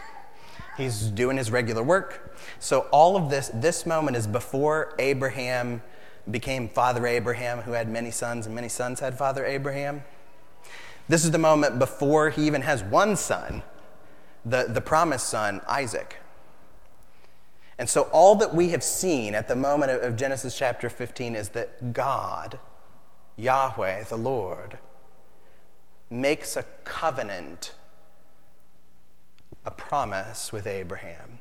He's 0.77 1.05
doing 1.07 1.35
his 1.35 1.49
regular 1.49 1.81
work. 1.81 2.37
So, 2.59 2.81
all 2.91 3.17
of 3.17 3.31
this, 3.31 3.49
this 3.55 3.87
moment 3.87 4.17
is 4.17 4.27
before 4.27 4.93
Abraham 4.99 5.81
became 6.29 6.69
Father 6.69 7.07
Abraham, 7.07 7.61
who 7.61 7.71
had 7.71 7.89
many 7.89 8.11
sons, 8.11 8.45
and 8.45 8.53
many 8.53 8.69
sons 8.69 8.99
had 8.99 9.17
Father 9.17 9.43
Abraham. 9.43 10.03
This 11.09 11.25
is 11.25 11.31
the 11.31 11.39
moment 11.39 11.79
before 11.79 12.29
he 12.29 12.45
even 12.45 12.61
has 12.61 12.83
one 12.83 13.15
son, 13.15 13.63
the, 14.45 14.67
the 14.69 14.81
promised 14.81 15.27
son, 15.27 15.61
Isaac. 15.67 16.17
And 17.79 17.87
so, 17.87 18.03
all 18.11 18.35
that 18.35 18.55
we 18.55 18.69
have 18.69 18.83
seen 18.83 19.35
at 19.35 19.47
the 19.47 19.55
moment 19.55 19.91
of 19.91 20.15
Genesis 20.15 20.57
chapter 20.57 20.89
15 20.89 21.35
is 21.35 21.49
that 21.49 21.93
God, 21.93 22.59
Yahweh, 23.35 24.03
the 24.05 24.17
Lord, 24.17 24.79
makes 26.09 26.57
a 26.57 26.63
covenant, 26.83 27.73
a 29.63 29.71
promise 29.71 30.51
with 30.51 30.65
Abraham. 30.65 31.39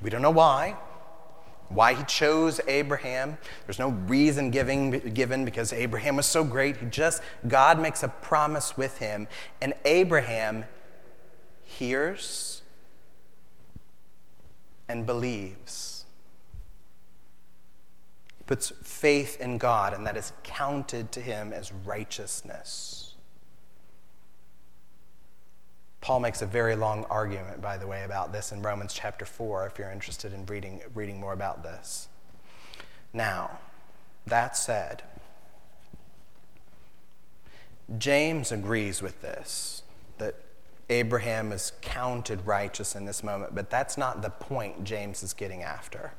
We 0.00 0.10
don't 0.10 0.22
know 0.22 0.30
why, 0.30 0.76
why 1.70 1.94
he 1.94 2.04
chose 2.04 2.60
Abraham. 2.68 3.38
There's 3.66 3.78
no 3.80 3.88
reason 3.88 4.50
giving, 4.50 4.90
given 4.90 5.44
because 5.44 5.72
Abraham 5.72 6.16
was 6.16 6.26
so 6.26 6.44
great. 6.44 6.76
He 6.76 6.86
just, 6.86 7.20
God 7.48 7.80
makes 7.80 8.04
a 8.04 8.08
promise 8.08 8.76
with 8.76 8.98
him, 8.98 9.26
and 9.60 9.74
Abraham 9.84 10.66
hears 11.64 12.53
and 14.88 15.06
believes. 15.06 16.04
He 18.38 18.44
puts 18.44 18.70
faith 18.82 19.40
in 19.40 19.58
God, 19.58 19.94
and 19.94 20.06
that 20.06 20.16
is 20.16 20.32
counted 20.42 21.12
to 21.12 21.20
him 21.20 21.52
as 21.52 21.72
righteousness. 21.72 23.14
Paul 26.00 26.20
makes 26.20 26.42
a 26.42 26.46
very 26.46 26.76
long 26.76 27.04
argument, 27.04 27.62
by 27.62 27.78
the 27.78 27.86
way, 27.86 28.04
about 28.04 28.30
this 28.30 28.52
in 28.52 28.60
Romans 28.60 28.92
chapter 28.92 29.24
4, 29.24 29.66
if 29.68 29.78
you're 29.78 29.90
interested 29.90 30.34
in 30.34 30.44
reading, 30.44 30.82
reading 30.94 31.18
more 31.18 31.32
about 31.32 31.62
this. 31.62 32.08
Now, 33.14 33.58
that 34.26 34.54
said, 34.54 35.02
James 37.96 38.52
agrees 38.52 39.00
with 39.00 39.22
this, 39.22 39.83
Abraham 40.90 41.52
is 41.52 41.72
counted 41.80 42.46
righteous 42.46 42.94
in 42.94 43.04
this 43.04 43.22
moment, 43.22 43.54
but 43.54 43.70
that's 43.70 43.96
not 43.96 44.22
the 44.22 44.30
point 44.30 44.84
James 44.84 45.22
is 45.22 45.32
getting 45.32 45.62
after. 45.62 46.12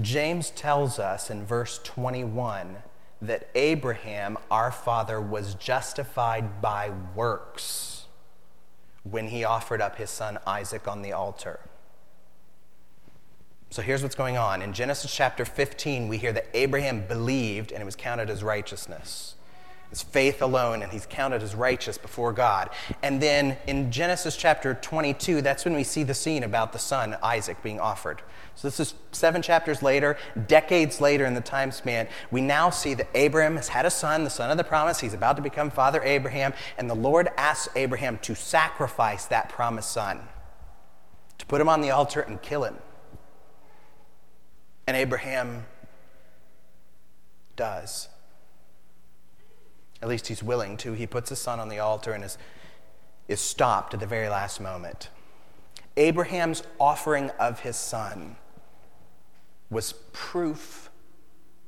James 0.00 0.50
tells 0.50 0.98
us 0.98 1.28
in 1.28 1.44
verse 1.44 1.80
21 1.82 2.76
that 3.20 3.48
Abraham, 3.56 4.38
our 4.50 4.70
father, 4.70 5.20
was 5.20 5.54
justified 5.54 6.62
by 6.62 6.92
works 7.16 8.06
when 9.02 9.28
he 9.28 9.42
offered 9.42 9.80
up 9.80 9.96
his 9.96 10.10
son 10.10 10.38
Isaac 10.46 10.86
on 10.86 11.02
the 11.02 11.12
altar. 11.12 11.60
So 13.70 13.82
here's 13.82 14.02
what's 14.02 14.14
going 14.14 14.36
on. 14.36 14.62
In 14.62 14.72
Genesis 14.72 15.14
chapter 15.14 15.44
15, 15.44 16.08
we 16.08 16.16
hear 16.16 16.32
that 16.32 16.46
Abraham 16.54 17.06
believed 17.06 17.72
and 17.72 17.82
it 17.82 17.84
was 17.84 17.96
counted 17.96 18.30
as 18.30 18.42
righteousness. 18.42 19.34
It's 19.90 20.02
faith 20.02 20.42
alone, 20.42 20.82
and 20.82 20.92
he's 20.92 21.06
counted 21.06 21.42
as 21.42 21.54
righteous 21.54 21.96
before 21.96 22.34
God. 22.34 22.68
And 23.02 23.22
then 23.22 23.56
in 23.66 23.90
Genesis 23.90 24.36
chapter 24.36 24.74
22, 24.74 25.40
that's 25.40 25.64
when 25.64 25.74
we 25.74 25.82
see 25.82 26.02
the 26.02 26.12
scene 26.12 26.42
about 26.42 26.72
the 26.72 26.78
son, 26.78 27.16
Isaac, 27.22 27.62
being 27.62 27.80
offered. 27.80 28.20
So 28.54 28.68
this 28.68 28.80
is 28.80 28.94
seven 29.12 29.40
chapters 29.40 29.82
later, 29.82 30.18
decades 30.46 31.00
later 31.00 31.24
in 31.24 31.32
the 31.32 31.40
time 31.40 31.70
span. 31.70 32.06
We 32.30 32.42
now 32.42 32.68
see 32.68 32.92
that 32.94 33.08
Abraham 33.14 33.56
has 33.56 33.68
had 33.68 33.86
a 33.86 33.90
son, 33.90 34.24
the 34.24 34.30
son 34.30 34.50
of 34.50 34.58
the 34.58 34.64
promise. 34.64 35.00
He's 35.00 35.14
about 35.14 35.36
to 35.36 35.42
become 35.42 35.70
Father 35.70 36.02
Abraham, 36.02 36.52
and 36.76 36.90
the 36.90 36.94
Lord 36.94 37.28
asks 37.38 37.68
Abraham 37.74 38.18
to 38.18 38.34
sacrifice 38.34 39.24
that 39.26 39.48
promised 39.48 39.90
son, 39.90 40.20
to 41.38 41.46
put 41.46 41.60
him 41.62 41.68
on 41.68 41.80
the 41.80 41.90
altar 41.90 42.20
and 42.20 42.42
kill 42.42 42.64
him. 42.64 42.76
And 44.86 44.96
Abraham 44.96 45.64
does. 47.56 48.08
At 50.00 50.08
least 50.08 50.28
he's 50.28 50.42
willing 50.42 50.76
to. 50.78 50.92
He 50.92 51.06
puts 51.06 51.30
his 51.30 51.38
son 51.38 51.60
on 51.60 51.68
the 51.68 51.78
altar 51.78 52.12
and 52.12 52.24
is, 52.24 52.38
is 53.26 53.40
stopped 53.40 53.94
at 53.94 54.00
the 54.00 54.06
very 54.06 54.28
last 54.28 54.60
moment. 54.60 55.10
Abraham's 55.96 56.62
offering 56.78 57.30
of 57.38 57.60
his 57.60 57.76
son 57.76 58.36
was 59.70 59.92
proof 60.12 60.90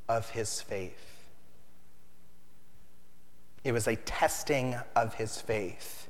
of 0.08 0.30
his 0.30 0.60
faith. 0.60 1.28
It 3.62 3.72
was 3.72 3.86
a 3.86 3.96
testing 3.96 4.76
of 4.96 5.14
his 5.14 5.40
faith. 5.40 6.08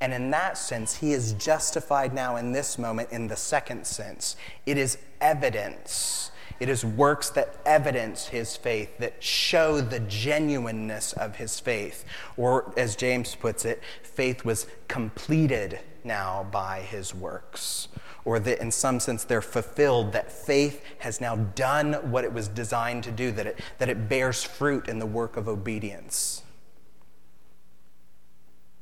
And 0.00 0.12
in 0.12 0.30
that 0.30 0.58
sense, 0.58 0.96
he 0.96 1.12
is 1.12 1.34
justified 1.34 2.12
now 2.12 2.36
in 2.36 2.50
this 2.50 2.76
moment 2.76 3.10
in 3.12 3.28
the 3.28 3.36
second 3.36 3.86
sense. 3.86 4.34
It 4.66 4.76
is 4.76 4.98
evidence 5.20 6.31
it 6.60 6.68
is 6.68 6.84
works 6.84 7.30
that 7.30 7.56
evidence 7.64 8.28
his 8.28 8.56
faith, 8.56 8.98
that 8.98 9.22
show 9.22 9.80
the 9.80 10.00
genuineness 10.00 11.12
of 11.12 11.36
his 11.36 11.60
faith. 11.60 12.04
Or, 12.36 12.72
as 12.76 12.96
James 12.96 13.34
puts 13.34 13.64
it, 13.64 13.82
faith 14.02 14.44
was 14.44 14.66
completed 14.88 15.80
now 16.04 16.46
by 16.50 16.80
his 16.80 17.14
works. 17.14 17.88
Or 18.24 18.38
that 18.38 18.60
in 18.60 18.70
some 18.70 19.00
sense 19.00 19.24
they're 19.24 19.42
fulfilled, 19.42 20.12
that 20.12 20.30
faith 20.30 20.82
has 20.98 21.20
now 21.20 21.36
done 21.36 21.94
what 22.10 22.24
it 22.24 22.32
was 22.32 22.48
designed 22.48 23.04
to 23.04 23.10
do, 23.10 23.32
that 23.32 23.46
it, 23.46 23.60
that 23.78 23.88
it 23.88 24.08
bears 24.08 24.44
fruit 24.44 24.88
in 24.88 24.98
the 24.98 25.06
work 25.06 25.36
of 25.36 25.48
obedience. 25.48 26.42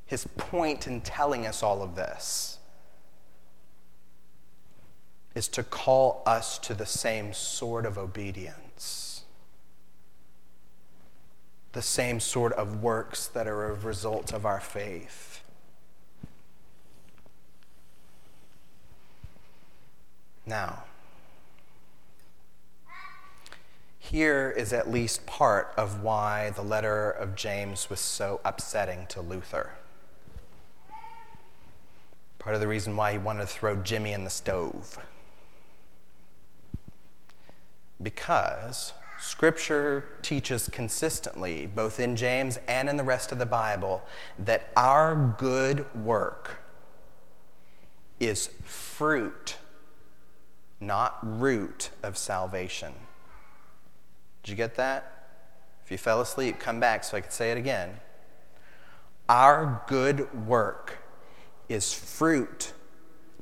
His 0.07 0.27
point 0.37 0.87
in 0.87 1.01
telling 1.01 1.47
us 1.47 1.63
all 1.63 1.83
of 1.83 1.95
this 1.95 2.60
is 5.35 5.49
to 5.49 5.63
call 5.63 6.23
us 6.27 6.59
to 6.59 6.75
the 6.75 6.87
same 6.87 7.33
sort 7.33 7.87
of 7.87 7.97
obedience, 7.97 9.25
the 11.73 11.83
same 11.83 12.19
sort 12.19 12.53
of 12.55 12.83
works 12.83 13.29
that 13.29 13.47
are 13.47 13.67
a 13.67 13.75
result 13.75 14.33
of 14.33 14.45
our 14.45 14.61
faith. 14.61 15.43
Now, 20.45 20.83
here 23.99 24.53
is 24.57 24.73
at 24.73 24.91
least 24.91 25.25
part 25.27 25.73
of 25.77 26.03
why 26.03 26.51
the 26.51 26.63
letter 26.63 27.09
of 27.09 27.37
James 27.37 27.89
was 27.89 28.01
so 28.01 28.41
upsetting 28.45 29.07
to 29.11 29.21
Luther. 29.21 29.75
Part 32.41 32.57
of 32.57 32.61
the 32.61 32.67
reason 32.67 32.97
why 32.97 33.13
he 33.13 33.19
wanted 33.19 33.43
to 33.43 33.47
throw 33.47 33.77
Jimmy 33.77 34.13
in 34.13 34.25
the 34.25 34.31
stove 34.31 34.99
because 38.03 38.93
Scripture 39.19 40.05
teaches 40.23 40.69
consistently, 40.73 41.67
both 41.67 42.01
in 42.01 42.17
James 42.17 42.59
and 42.67 42.89
in 42.89 42.97
the 42.97 43.05
rest 43.05 43.33
of 43.33 43.39
the 43.39 43.47
Bible, 43.47 44.03
that 44.39 44.71
our 44.77 45.35
good 45.39 45.85
work 45.95 46.63
is 48.19 48.49
fruit, 48.65 49.57
not 50.81 51.19
root 51.23 51.91
of 52.03 52.17
salvation. 52.17 52.95
Did 54.43 54.51
you 54.53 54.57
get 54.57 54.77
that? 54.77 55.21
If 55.85 55.91
you 55.91 55.99
fell 55.99 56.21
asleep, 56.21 56.59
come 56.59 56.81
back 56.81 57.05
so 57.05 57.17
I 57.17 57.21
could 57.21 57.33
say 57.33 57.51
it 57.51 57.59
again. 57.59 58.01
Our 59.29 59.83
good 59.87 60.47
work 60.47 60.99
is 61.69 61.93
fruit, 61.93 62.73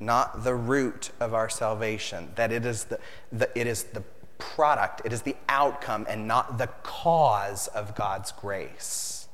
not 0.01 0.45
the 0.45 0.55
root 0.55 1.13
of 1.21 1.35
our 1.35 1.49
salvation. 1.49 2.33
That 2.35 2.53
it 2.53 2.67
is 2.67 2.85
the, 2.85 2.99
the 3.33 3.49
it 3.59 3.67
is 3.67 3.85
the 3.85 4.03
product, 4.39 5.03
it 5.05 5.13
is 5.13 5.23
the 5.23 5.37
outcome 5.49 6.07
and 6.09 6.27
not 6.27 6.59
the 6.59 6.69
cause 6.83 7.69
of 7.69 7.95
God's 7.95 8.33
grace. 8.33 9.29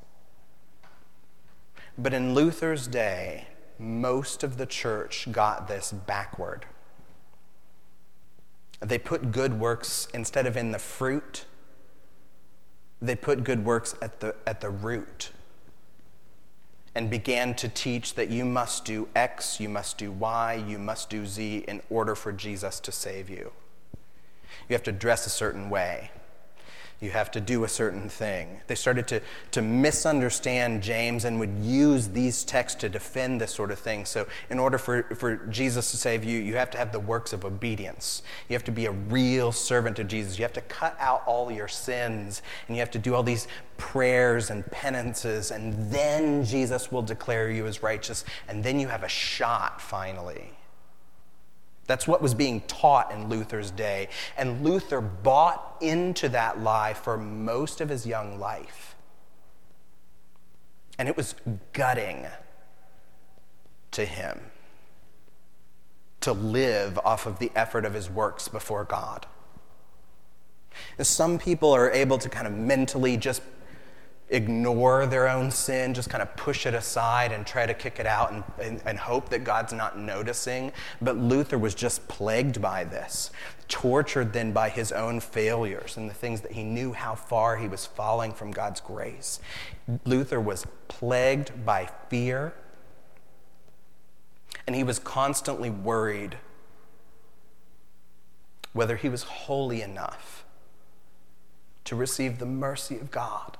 But 1.97 2.13
in 2.15 2.35
Luther's 2.35 2.87
day, 2.87 3.47
most 3.79 4.43
of 4.43 4.57
the 4.57 4.67
church 4.67 5.29
got 5.31 5.69
this 5.69 5.93
backward. 5.93 6.67
They 8.81 8.99
put 8.99 9.33
good 9.33 9.59
works 9.61 10.09
instead 10.15 10.47
of 10.47 10.57
in 10.57 10.73
the 10.73 10.79
fruit, 10.79 11.45
they 13.01 13.17
put 13.17 13.45
good 13.45 13.65
works 13.65 13.95
at 14.03 14.21
the, 14.21 14.35
at 14.47 14.61
the 14.61 14.71
root. 14.71 15.31
and 16.95 17.11
began 17.11 17.55
to 17.57 17.69
teach 17.69 18.15
that 18.15 18.31
you 18.31 18.45
must 18.45 18.85
do 18.85 19.09
X, 19.17 19.59
you 19.59 19.69
must 19.69 19.99
do 19.99 20.13
Y, 20.13 20.65
you 20.67 20.79
must 20.79 21.11
do 21.11 21.27
Z 21.27 21.65
in 21.67 21.83
order 21.91 22.15
for 22.15 22.33
Jesus 22.33 22.79
to 22.81 22.93
save 22.93 23.29
you. 23.29 23.53
You 24.69 24.75
have 24.75 24.83
to 24.85 24.93
dress 24.93 25.27
a 25.27 25.31
certain 25.31 25.71
way 25.71 26.11
you 27.05 27.11
have 27.11 27.31
to 27.33 27.41
do 27.41 27.65
a 27.65 27.69
certain 27.69 28.09
thing. 28.09 28.61
They 28.67 28.75
started 28.75 29.07
to, 29.09 29.21
to 29.51 29.63
misunderstand 29.63 30.83
James 30.83 31.25
and 31.25 31.39
would 31.39 31.59
use 31.59 32.09
these 32.09 32.45
texts 32.45 32.81
to 32.81 32.89
defend 32.89 33.41
this 33.41 33.53
sort 33.53 33.71
of 33.71 33.79
thing. 33.79 34.07
So, 34.07 34.27
in 34.49 34.59
order 34.59 34.79
for, 34.79 35.03
for 35.15 35.37
Jesus 35.37 35.91
to 35.91 35.97
save 35.97 36.25
you, 36.25 36.41
you 36.41 36.57
have 36.57 36.71
to 36.71 36.79
have 36.79 36.93
the 36.93 37.01
works 37.01 37.33
of 37.33 37.45
obedience. 37.45 38.23
You 38.49 38.55
have 38.55 38.65
to 38.65 38.73
be 38.73 38.87
a 38.87 38.93
real 38.93 39.53
servant 39.53 39.99
of 39.99 40.09
Jesus. 40.09 40.39
You 40.39 40.45
have 40.45 40.55
to 40.55 40.63
cut 40.63 40.97
out 40.99 41.23
all 41.27 41.53
your 41.53 41.69
sins, 41.69 42.43
and 42.67 42.77
you 42.77 42.81
have 42.81 42.91
to 42.93 42.99
do 42.99 43.15
all 43.15 43.23
these 43.23 43.49
prayers 43.77 44.51
and 44.51 44.65
penances, 44.71 45.51
and 45.51 45.93
then 45.93 46.45
Jesus 46.45 46.91
will 46.91 47.03
declare 47.03 47.51
you 47.51 47.67
as 47.67 47.83
righteous, 47.83 48.25
and 48.49 48.65
then 48.65 48.81
you 48.81 48.89
have 48.89 49.03
a 49.03 49.09
shot 49.09 49.81
finally. 49.81 50.54
That's 51.87 52.09
what 52.09 52.23
was 52.23 52.35
being 52.35 52.63
taught 52.63 53.13
in 53.13 53.29
Luther's 53.29 53.71
day. 53.71 54.09
And 54.37 54.65
Luther 54.65 55.01
bought 55.01 55.77
into 55.81 56.29
that 56.31 56.61
lie 56.61 56.95
for 56.95 57.17
most 57.17 57.81
of 57.81 57.89
his 57.89 58.07
young 58.07 58.39
life. 58.39 58.95
And 60.99 61.09
it 61.09 61.17
was 61.17 61.35
gutting 61.73 62.27
to 63.91 64.05
him 64.05 64.41
to 66.21 66.33
live 66.33 66.99
off 67.05 67.27
of 67.27 67.39
the 67.39 67.53
effort 67.55 67.85
of 67.85 67.93
his 67.93 68.09
works 68.09 68.49
before 68.49 68.85
God. 68.85 69.27
Some 71.01 71.39
people 71.39 71.73
are 71.73 71.91
able 71.91 72.19
to 72.19 72.29
kind 72.29 72.47
of 72.47 72.55
mentally 72.55 73.17
just 73.17 73.43
ignore 74.31 75.07
their 75.07 75.29
own 75.29 75.51
sin, 75.51 75.93
just 75.93 76.09
kind 76.09 76.23
of 76.23 76.35
push 76.37 76.67
it 76.67 76.75
aside 76.75 77.31
and 77.31 77.47
try 77.47 77.67
to 77.67 77.75
kick 77.75 78.01
it 78.01 78.07
out 78.07 78.33
and, 78.33 78.43
and, 78.61 78.83
and, 78.87 78.99
hope 78.99 79.29
that 79.29 79.45
God's 79.45 79.73
not 79.73 79.99
noticing. 79.99 80.73
But 81.03 81.17
Luther 81.19 81.59
was 81.59 81.75
just 81.75 82.09
plagued 82.09 82.63
by 82.63 82.85
this, 82.85 83.31
tortured 83.69 84.33
then 84.33 84.53
by 84.53 84.71
his 84.71 84.93
own 84.93 85.21
failures 85.21 85.97
and 85.97 86.09
the 86.09 86.15
things 86.15 86.41
that 86.41 86.53
he 86.53 86.65
knew 86.65 86.93
how 86.93 87.15
far 87.15 87.57
he 87.57 87.69
was 87.69 87.85
falling 87.85 88.33
from 88.33 88.51
God's 88.51 88.81
grace. 88.81 89.41
Luther 90.05 90.41
was 90.41 90.67
plagued 90.89 91.65
by 91.67 91.91
fear, 92.09 92.55
and 94.67 94.75
he 94.75 94.83
was 94.83 94.99
constantly 94.99 95.71
worried 95.71 96.39
whether 98.73 98.97
he 98.97 99.09
was 99.09 99.23
holy 99.23 99.83
enough 99.83 100.45
to 101.85 101.95
receive 101.95 102.39
the 102.39 102.47
mercy 102.47 102.97
of 102.97 103.11
God. 103.11 103.59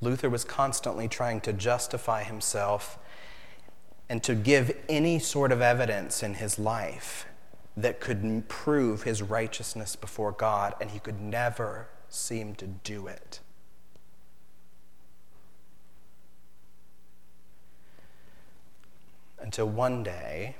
Luther 0.00 0.30
was 0.30 0.44
constantly 0.44 1.08
trying 1.08 1.40
to 1.42 1.52
justify 1.52 2.22
himself 2.22 2.98
and 4.08 4.22
to 4.22 4.34
give 4.34 4.76
any 4.88 5.18
sort 5.18 5.52
of 5.52 5.60
evidence 5.60 6.22
in 6.22 6.34
his 6.34 6.58
life 6.58 7.26
that 7.76 8.00
could 8.00 8.48
prove 8.48 9.02
his 9.02 9.22
righteousness 9.22 9.94
before 9.96 10.32
God, 10.32 10.74
and 10.80 10.90
he 10.90 10.98
could 10.98 11.20
never 11.20 11.88
seem 12.08 12.54
to 12.56 12.66
do 12.66 13.06
it. 13.06 13.40
Until 19.38 19.66
one 19.66 20.02
day, 20.02 20.56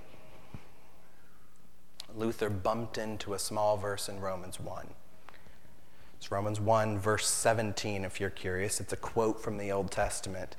Luther 2.15 2.51
bumped 2.51 2.99
into 2.99 3.35
a 3.35 3.39
small 3.39 3.77
verse 3.77 4.09
in 4.09 4.21
Romans 4.21 4.59
1. 4.59 4.89
It's 6.21 6.31
Romans 6.31 6.61
1, 6.61 6.99
verse 6.99 7.27
17, 7.27 8.05
if 8.05 8.21
you're 8.21 8.29
curious. 8.29 8.79
It's 8.79 8.93
a 8.93 8.97
quote 8.97 9.43
from 9.43 9.57
the 9.57 9.73
Old 9.73 9.91
Testament. 9.91 10.55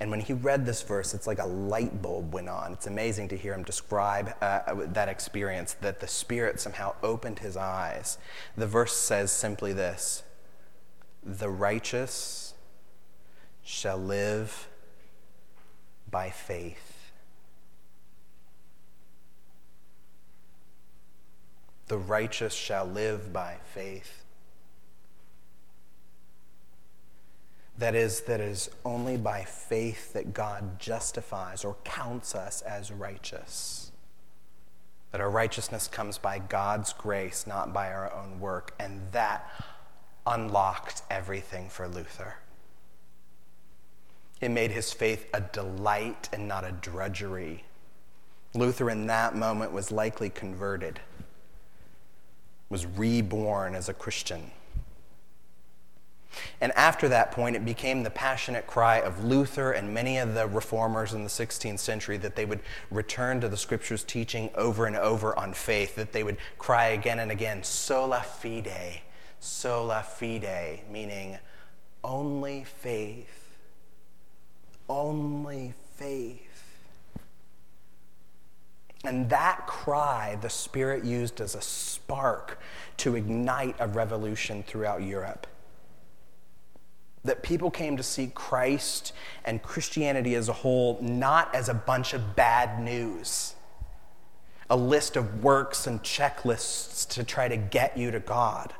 And 0.00 0.10
when 0.10 0.20
he 0.20 0.32
read 0.32 0.64
this 0.64 0.80
verse, 0.80 1.12
it's 1.12 1.26
like 1.26 1.38
a 1.38 1.46
light 1.46 2.00
bulb 2.00 2.32
went 2.32 2.48
on. 2.48 2.72
It's 2.72 2.86
amazing 2.86 3.28
to 3.28 3.36
hear 3.36 3.52
him 3.52 3.62
describe 3.62 4.34
uh, 4.40 4.60
that 4.74 5.10
experience, 5.10 5.74
that 5.82 6.00
the 6.00 6.08
Spirit 6.08 6.60
somehow 6.60 6.94
opened 7.02 7.40
his 7.40 7.58
eyes. 7.58 8.16
The 8.56 8.66
verse 8.66 8.96
says 8.96 9.30
simply 9.30 9.74
this 9.74 10.22
The 11.22 11.50
righteous 11.50 12.54
shall 13.62 13.98
live 13.98 14.66
by 16.10 16.30
faith. 16.30 17.10
The 21.88 21.98
righteous 21.98 22.54
shall 22.54 22.86
live 22.86 23.30
by 23.30 23.58
faith. 23.74 24.21
That 27.78 27.94
is, 27.94 28.20
that 28.22 28.40
is 28.40 28.70
only 28.84 29.16
by 29.16 29.44
faith 29.44 30.12
that 30.12 30.34
God 30.34 30.78
justifies 30.78 31.64
or 31.64 31.76
counts 31.84 32.34
us 32.34 32.62
as 32.62 32.92
righteous. 32.92 33.90
That 35.10 35.20
our 35.20 35.30
righteousness 35.30 35.88
comes 35.88 36.18
by 36.18 36.38
God's 36.38 36.92
grace, 36.92 37.46
not 37.46 37.72
by 37.72 37.92
our 37.92 38.12
own 38.12 38.40
work. 38.40 38.74
And 38.78 39.00
that 39.12 39.50
unlocked 40.26 41.02
everything 41.10 41.68
for 41.68 41.88
Luther. 41.88 42.36
It 44.40 44.50
made 44.50 44.72
his 44.72 44.92
faith 44.92 45.28
a 45.32 45.40
delight 45.40 46.28
and 46.32 46.48
not 46.48 46.64
a 46.64 46.72
drudgery. 46.72 47.64
Luther, 48.54 48.90
in 48.90 49.06
that 49.06 49.34
moment, 49.36 49.72
was 49.72 49.90
likely 49.90 50.28
converted, 50.28 51.00
was 52.68 52.86
reborn 52.86 53.74
as 53.74 53.88
a 53.88 53.94
Christian. 53.94 54.50
And 56.60 56.72
after 56.72 57.08
that 57.08 57.32
point, 57.32 57.56
it 57.56 57.64
became 57.64 58.02
the 58.02 58.10
passionate 58.10 58.66
cry 58.66 58.98
of 58.98 59.24
Luther 59.24 59.72
and 59.72 59.92
many 59.92 60.18
of 60.18 60.34
the 60.34 60.46
reformers 60.46 61.12
in 61.12 61.24
the 61.24 61.30
16th 61.30 61.78
century 61.78 62.16
that 62.18 62.36
they 62.36 62.44
would 62.44 62.60
return 62.90 63.40
to 63.40 63.48
the 63.48 63.56
scriptures 63.56 64.04
teaching 64.04 64.50
over 64.54 64.86
and 64.86 64.96
over 64.96 65.38
on 65.38 65.52
faith, 65.52 65.96
that 65.96 66.12
they 66.12 66.22
would 66.22 66.36
cry 66.58 66.86
again 66.86 67.18
and 67.18 67.30
again, 67.30 67.62
sola 67.62 68.22
fide, 68.22 69.00
sola 69.40 70.02
fide, 70.02 70.80
meaning 70.90 71.38
only 72.04 72.64
faith, 72.64 73.56
only 74.88 75.74
faith. 75.96 76.48
And 79.04 79.28
that 79.30 79.66
cry, 79.66 80.38
the 80.40 80.48
Spirit 80.48 81.04
used 81.04 81.40
as 81.40 81.56
a 81.56 81.60
spark 81.60 82.60
to 82.98 83.16
ignite 83.16 83.74
a 83.80 83.88
revolution 83.88 84.62
throughout 84.62 85.02
Europe 85.02 85.48
that 87.24 87.42
people 87.42 87.70
came 87.70 87.96
to 87.96 88.02
see 88.02 88.30
Christ 88.34 89.12
and 89.44 89.62
Christianity 89.62 90.34
as 90.34 90.48
a 90.48 90.52
whole 90.52 90.98
not 91.00 91.54
as 91.54 91.68
a 91.68 91.74
bunch 91.74 92.14
of 92.14 92.34
bad 92.34 92.82
news, 92.82 93.54
a 94.68 94.76
list 94.76 95.16
of 95.16 95.44
works 95.44 95.86
and 95.86 96.02
checklists 96.02 97.08
to 97.10 97.24
try 97.24 97.48
to 97.48 97.56
get 97.56 97.96
you 97.96 98.10
to 98.10 98.20
God, 98.20 98.72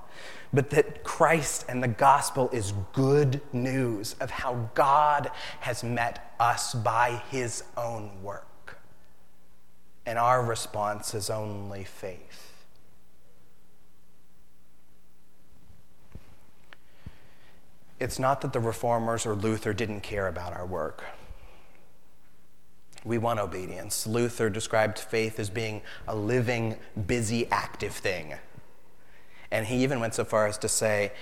but 0.53 0.71
that 0.71 1.05
Christ 1.05 1.65
and 1.69 1.83
the 1.83 1.89
gospel 1.89 2.51
is 2.53 2.73
good 2.93 3.41
news 3.53 4.17
of 4.21 4.31
how 4.31 4.71
God 4.75 5.31
has 5.61 5.85
met 5.85 6.35
us 6.41 6.75
by 6.75 7.23
his 7.31 7.63
own 7.77 8.23
work. 8.23 8.81
And 10.05 10.19
our 10.19 10.45
response 10.45 11.15
is 11.15 11.31
only 11.31 11.85
faith. 11.85 12.52
It's 18.03 18.19
not 18.19 18.41
that 18.41 18.53
the 18.53 18.59
reformers 18.59 19.25
or 19.27 19.37
Luther 19.37 19.73
didn't 19.73 20.01
care 20.01 20.27
about 20.27 20.53
our 20.53 20.67
work. 20.67 21.05
We 23.05 23.17
want 23.17 23.39
obedience. 23.39 24.09
Luther 24.09 24.51
described 24.51 24.99
faith 24.99 25.39
as 25.39 25.49
being 25.49 25.83
a 26.09 26.17
living, 26.17 26.75
busy, 27.07 27.49
active 27.53 27.93
thing. 27.93 28.35
And 29.53 29.67
he 29.67 29.85
even 29.85 30.01
went 30.01 30.15
so 30.15 30.25
far 30.25 30.49
as 30.49 30.59
to 30.59 30.69
say, 30.69 31.13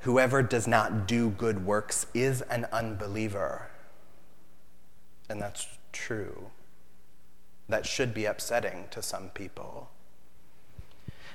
Whoever 0.00 0.42
does 0.42 0.66
not 0.68 1.08
do 1.08 1.30
good 1.30 1.64
works 1.64 2.06
is 2.12 2.42
an 2.42 2.66
unbeliever. 2.70 3.70
And 5.30 5.40
that's 5.40 5.66
true. 5.90 6.50
That 7.66 7.86
should 7.86 8.12
be 8.12 8.26
upsetting 8.26 8.88
to 8.90 9.00
some 9.00 9.30
people. 9.30 9.88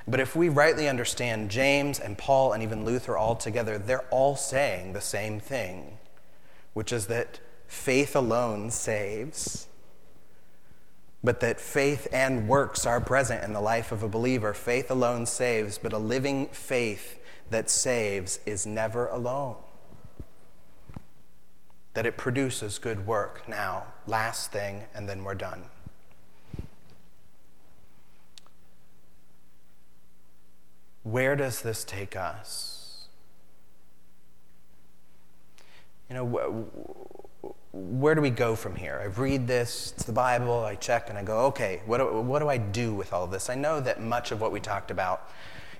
But 0.08 0.20
if 0.20 0.36
we 0.36 0.50
rightly 0.50 0.90
understand 0.90 1.52
James 1.52 2.00
and 2.00 2.18
Paul 2.18 2.54
and 2.54 2.64
even 2.64 2.86
Luther 2.86 3.18
all 3.18 3.36
together, 3.36 3.78
they're 3.78 4.06
all 4.10 4.36
saying 4.36 4.94
the 4.94 5.02
same 5.02 5.40
thing, 5.40 5.98
which 6.74 6.92
is 6.92 7.08
that 7.08 7.40
faith 7.68 8.16
alone 8.16 8.72
saves, 8.72 9.68
but 11.24 11.40
that 11.40 11.60
faith 11.60 12.08
and 12.12 12.48
works 12.48 12.86
are 12.86 13.00
present 13.00 13.44
in 13.44 13.54
the 13.54 13.62
life 13.62 13.92
of 13.92 14.02
a 14.02 14.10
believer. 14.10 14.54
Faith 14.54 14.90
alone 14.90 15.26
saves, 15.26 15.78
but 15.78 15.94
a 15.94 15.98
living 15.98 16.48
faith 16.48 17.20
that 17.52 17.70
saves 17.70 18.40
is 18.46 18.66
never 18.66 19.08
alone. 19.08 19.56
That 21.94 22.06
it 22.06 22.18
produces 22.18 22.80
good 22.80 23.06
work. 23.06 23.48
Now, 23.48 23.86
last 24.08 24.52
thing, 24.52 24.86
and 24.96 25.08
then 25.08 25.24
we're 25.24 25.36
done. 25.36 25.66
Where 31.04 31.36
does 31.36 31.62
this 31.62 31.84
take 31.84 32.16
us? 32.16 33.08
You 36.10 36.16
know, 36.16 36.68
where 37.72 38.16
do 38.16 38.22
we 38.22 38.30
go 38.30 38.56
from 38.56 38.76
here? 38.76 39.00
I 39.02 39.06
read 39.06 39.48
this, 39.48 39.94
it's 39.96 40.04
the 40.04 40.12
Bible, 40.12 40.64
I 40.64 40.76
check, 40.76 41.10
and 41.10 41.18
I 41.18 41.24
go, 41.24 41.46
okay, 41.46 41.82
what 41.86 42.00
do, 42.00 42.22
what 42.22 42.40
do 42.40 42.50
I 42.50 42.58
do 42.58 42.94
with 42.94 43.14
all 43.14 43.28
this? 43.28 43.50
I 43.50 43.56
know 43.56 43.80
that 43.80 44.02
much 44.02 44.32
of 44.32 44.42
what 44.42 44.52
we 44.52 44.60
talked 44.60 44.92
about 44.92 45.30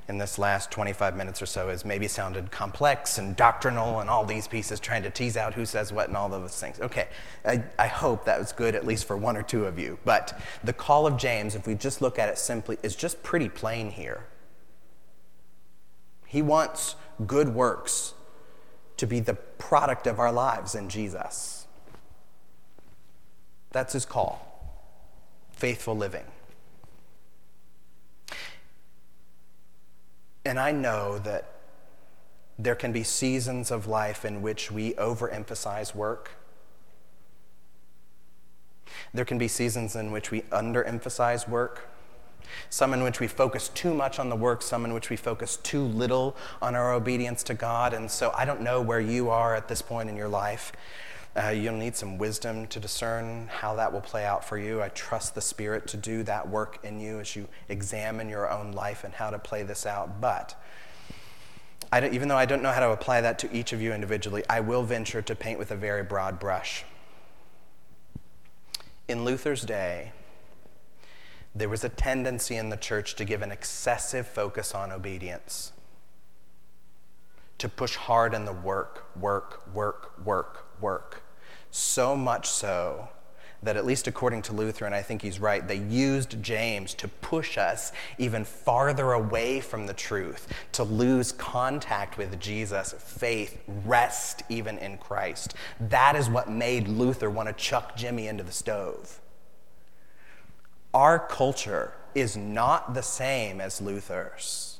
in 0.08 0.18
this 0.18 0.40
last 0.40 0.72
25 0.72 1.16
minutes 1.16 1.42
or 1.42 1.46
so 1.46 1.70
has 1.70 1.86
maybe 1.86 2.08
sounded 2.08 2.50
complex 2.50 3.18
and 3.18 3.36
doctrinal 3.36 4.00
and 4.00 4.10
all 4.10 4.26
these 4.26 4.48
pieces, 4.48 4.80
trying 4.80 5.04
to 5.04 5.10
tease 5.10 5.38
out 5.38 5.54
who 5.54 5.66
says 5.66 5.94
what 5.94 6.08
and 6.08 6.18
all 6.18 6.30
those 6.30 6.60
things. 6.60 6.80
Okay, 6.80 7.08
I, 7.46 7.64
I 7.78 7.88
hope 7.88 8.26
that 8.26 8.40
was 8.40 8.52
good 8.52 8.74
at 8.74 8.86
least 8.86 9.06
for 9.06 9.18
one 9.18 9.38
or 9.38 9.44
two 9.44 9.66
of 9.66 9.78
you. 9.78 10.00
But 10.04 10.40
the 10.64 10.74
call 10.74 11.06
of 11.06 11.18
James, 11.18 11.56
if 11.56 11.68
we 11.68 11.76
just 11.76 12.02
look 12.02 12.18
at 12.18 12.30
it 12.30 12.38
simply, 12.38 12.78
is 12.84 12.96
just 12.96 13.22
pretty 13.22 13.50
plain 13.50 13.92
here. 13.92 14.26
He 16.32 16.42
wants 16.42 16.96
good 17.28 17.50
works 17.50 18.14
to 18.96 19.06
be 19.06 19.20
the 19.20 19.34
product 19.34 20.08
of 20.08 20.18
our 20.18 20.32
lives 20.32 20.76
in 20.76 20.88
Jesus. 20.88 21.68
That's 23.74 23.92
his 23.92 24.06
call 24.06 24.48
faithful 25.52 25.94
living. 25.94 26.24
And 30.46 30.58
I 30.58 30.72
know 30.72 31.20
that 31.20 31.52
there 32.58 32.76
can 32.76 32.94
be 32.94 33.04
seasons 33.04 33.70
of 33.70 33.86
life 33.86 34.24
in 34.24 34.42
which 34.42 34.72
we 34.72 34.94
overemphasize 34.94 35.94
work. 35.94 36.32
There 39.14 39.26
can 39.26 39.38
be 39.38 39.50
seasons 39.50 39.98
in 39.98 40.14
which 40.14 40.32
we 40.32 40.44
underemphasize 40.44 41.46
work 41.50 41.91
some 42.70 42.94
in 42.94 43.04
which 43.04 43.20
we 43.20 43.28
focus 43.28 43.70
too 43.70 43.94
much 43.94 44.20
on 44.20 44.30
the 44.30 44.36
work, 44.36 44.62
some 44.62 44.86
in 44.86 44.94
which 44.94 45.10
we 45.10 45.16
focus 45.16 45.58
too 45.58 45.84
little 45.84 46.36
on 46.62 46.76
our 46.76 46.94
obedience 46.94 47.44
to 47.44 47.54
God. 47.54 47.94
And 47.94 48.10
so 48.10 48.32
I 48.36 48.46
don't 48.46 48.62
know 48.62 48.82
where 48.82 49.00
you 49.00 49.30
are 49.30 49.56
at 49.56 49.68
this 49.68 49.82
point 49.82 50.10
in 50.10 50.16
your 50.16 50.30
life. 50.30 50.72
Uh, 51.34 51.48
you'll 51.48 51.78
need 51.78 51.96
some 51.96 52.18
wisdom 52.18 52.68
to 52.68 52.80
discern 52.80 53.48
how 53.48 53.76
that 53.76 53.94
will 53.94 54.02
play 54.02 54.26
out 54.26 54.44
for 54.44 54.58
you. 54.58 54.82
I 54.82 54.90
trust 54.90 55.34
the 55.34 55.42
Spirit 55.42 55.88
to 55.88 55.98
do 55.98 56.24
that 56.24 56.50
work 56.50 56.80
in 56.84 57.00
you 57.00 57.22
as 57.22 57.36
you 57.38 57.48
examine 57.70 58.28
your 58.28 58.52
own 58.52 58.74
life 58.74 59.06
and 59.06 59.14
how 59.14 59.30
to 59.30 59.40
play 59.40 59.64
this 59.64 59.86
out. 59.86 60.20
But 60.20 60.62
even 61.94 62.28
though 62.28 62.38
I 62.38 62.46
don't 62.46 62.62
know 62.62 62.72
how 62.72 62.82
to 62.82 62.92
apply 62.92 63.22
that 63.22 63.40
to 63.40 63.54
each 63.54 63.72
of 63.72 63.82
you 63.82 63.94
individually, 63.94 64.44
I 64.50 64.60
will 64.60 64.84
venture 64.84 65.22
to 65.22 65.36
paint 65.36 65.58
with 65.58 65.72
a 65.72 65.76
very 65.76 66.04
broad 66.04 66.38
brush. 66.40 66.84
In 69.08 69.26
Luther's 69.26 69.64
day, 69.64 70.12
there 71.54 71.70
was 71.70 71.84
a 71.84 71.90
tendency 71.90 72.56
in 72.56 72.70
the 72.70 72.78
church 72.78 73.16
to 73.16 73.26
give 73.26 73.42
an 73.42 73.52
excessive 73.52 74.26
focus 74.26 74.74
on 74.74 74.92
obedience, 74.92 75.74
to 77.58 77.68
push 77.68 77.96
hard 77.96 78.34
in 78.34 78.46
the 78.46 78.54
work, 78.54 79.06
work, 79.20 79.68
work, 79.74 80.14
work, 80.26 80.66
work. 80.82 81.24
So 81.70 82.16
much 82.16 82.48
so 82.48 83.10
that, 83.64 83.78
at 83.78 83.86
least 83.86 84.08
according 84.08 84.42
to 84.44 84.54
Luther, 84.54 84.86
and 84.86 84.96
I 84.96 85.02
think 85.04 85.22
he's 85.22 85.40
right, 85.40 85.68
they 85.68 85.76
used 85.76 86.42
James 86.42 86.94
to 86.96 87.08
push 87.08 87.58
us 87.58 87.92
even 88.18 88.44
farther 88.44 89.12
away 89.12 89.60
from 89.60 89.86
the 89.86 89.94
truth, 89.94 90.48
to 90.72 90.84
lose 90.84 91.32
contact 91.32 92.18
with 92.18 92.40
Jesus, 92.40 92.96
faith, 92.98 93.62
rest 93.86 94.44
even 94.50 94.78
in 94.80 94.98
Christ. 94.98 95.54
That 95.80 96.16
is 96.16 96.30
what 96.30 96.50
made 96.50 96.88
Luther 96.88 97.30
want 97.30 97.50
to 97.50 97.54
chuck 97.54 97.96
Jimmy 97.96 98.28
into 98.28 98.44
the 98.44 98.52
stove. 98.52 99.20
Our 100.94 101.20
culture 101.20 101.94
is 102.14 102.36
not 102.36 102.94
the 102.94 103.04
same 103.04 103.62
as 103.62 103.82
Luther's. 103.82 104.80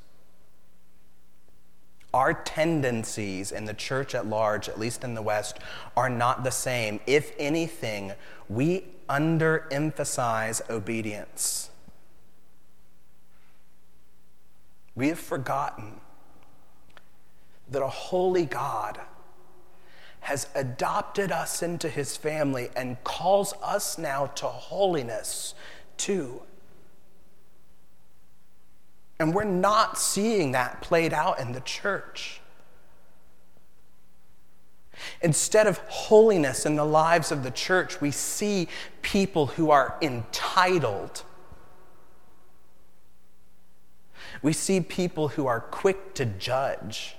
Our 2.14 2.34
tendencies 2.34 3.54
in 3.54 3.64
the 3.66 3.74
church 3.74 4.14
at 4.14 4.26
large, 4.26 4.68
at 4.68 4.78
least 4.78 5.06
in 5.06 5.14
the 5.14 5.22
West, 5.22 5.60
are 5.96 6.10
not 6.10 6.44
the 6.44 6.52
same. 6.52 7.00
If 7.08 7.32
anything, 7.40 8.12
we 8.50 8.84
underemphasize 9.10 10.70
obedience. 10.70 11.70
We 14.94 15.08
have 15.08 15.20
forgotten 15.20 16.02
that 17.70 17.82
a 17.82 17.88
holy 17.88 18.46
God 18.46 19.00
has 20.20 20.50
adopted 20.54 21.32
us 21.32 21.64
into 21.64 21.88
his 21.88 22.18
family 22.18 22.70
and 22.76 23.02
calls 23.06 23.54
us 23.64 23.98
now 23.98 24.28
to 24.28 24.46
holiness 24.46 25.56
too. 26.02 26.42
And 29.20 29.36
we're 29.36 29.44
not 29.44 30.00
seeing 30.00 30.54
that 30.54 30.82
played 30.82 31.14
out 31.14 31.40
in 31.40 31.52
the 31.52 31.60
church. 31.62 32.42
Instead 35.22 35.68
of 35.68 35.78
holiness 35.88 36.66
in 36.66 36.76
the 36.76 36.86
lives 36.86 37.32
of 37.32 37.44
the 37.44 37.52
church, 37.52 38.02
we 38.02 38.10
see 38.10 38.68
people 39.04 39.48
who 39.48 39.70
are 39.70 39.96
entitled. 40.02 41.24
We 44.42 44.54
see 44.54 44.82
people 44.82 45.30
who 45.30 45.46
are 45.46 45.60
quick 45.60 46.16
to 46.16 46.26
judge. 46.26 47.16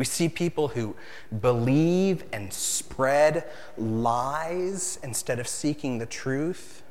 We 0.00 0.06
see 0.06 0.30
people 0.30 0.68
who 0.68 0.96
believe 1.42 2.24
and 2.32 2.50
spread 2.50 3.44
lies 3.76 4.98
instead 5.02 5.38
of 5.38 5.46
seeking 5.46 5.98
the 5.98 6.06
truth. 6.06 6.82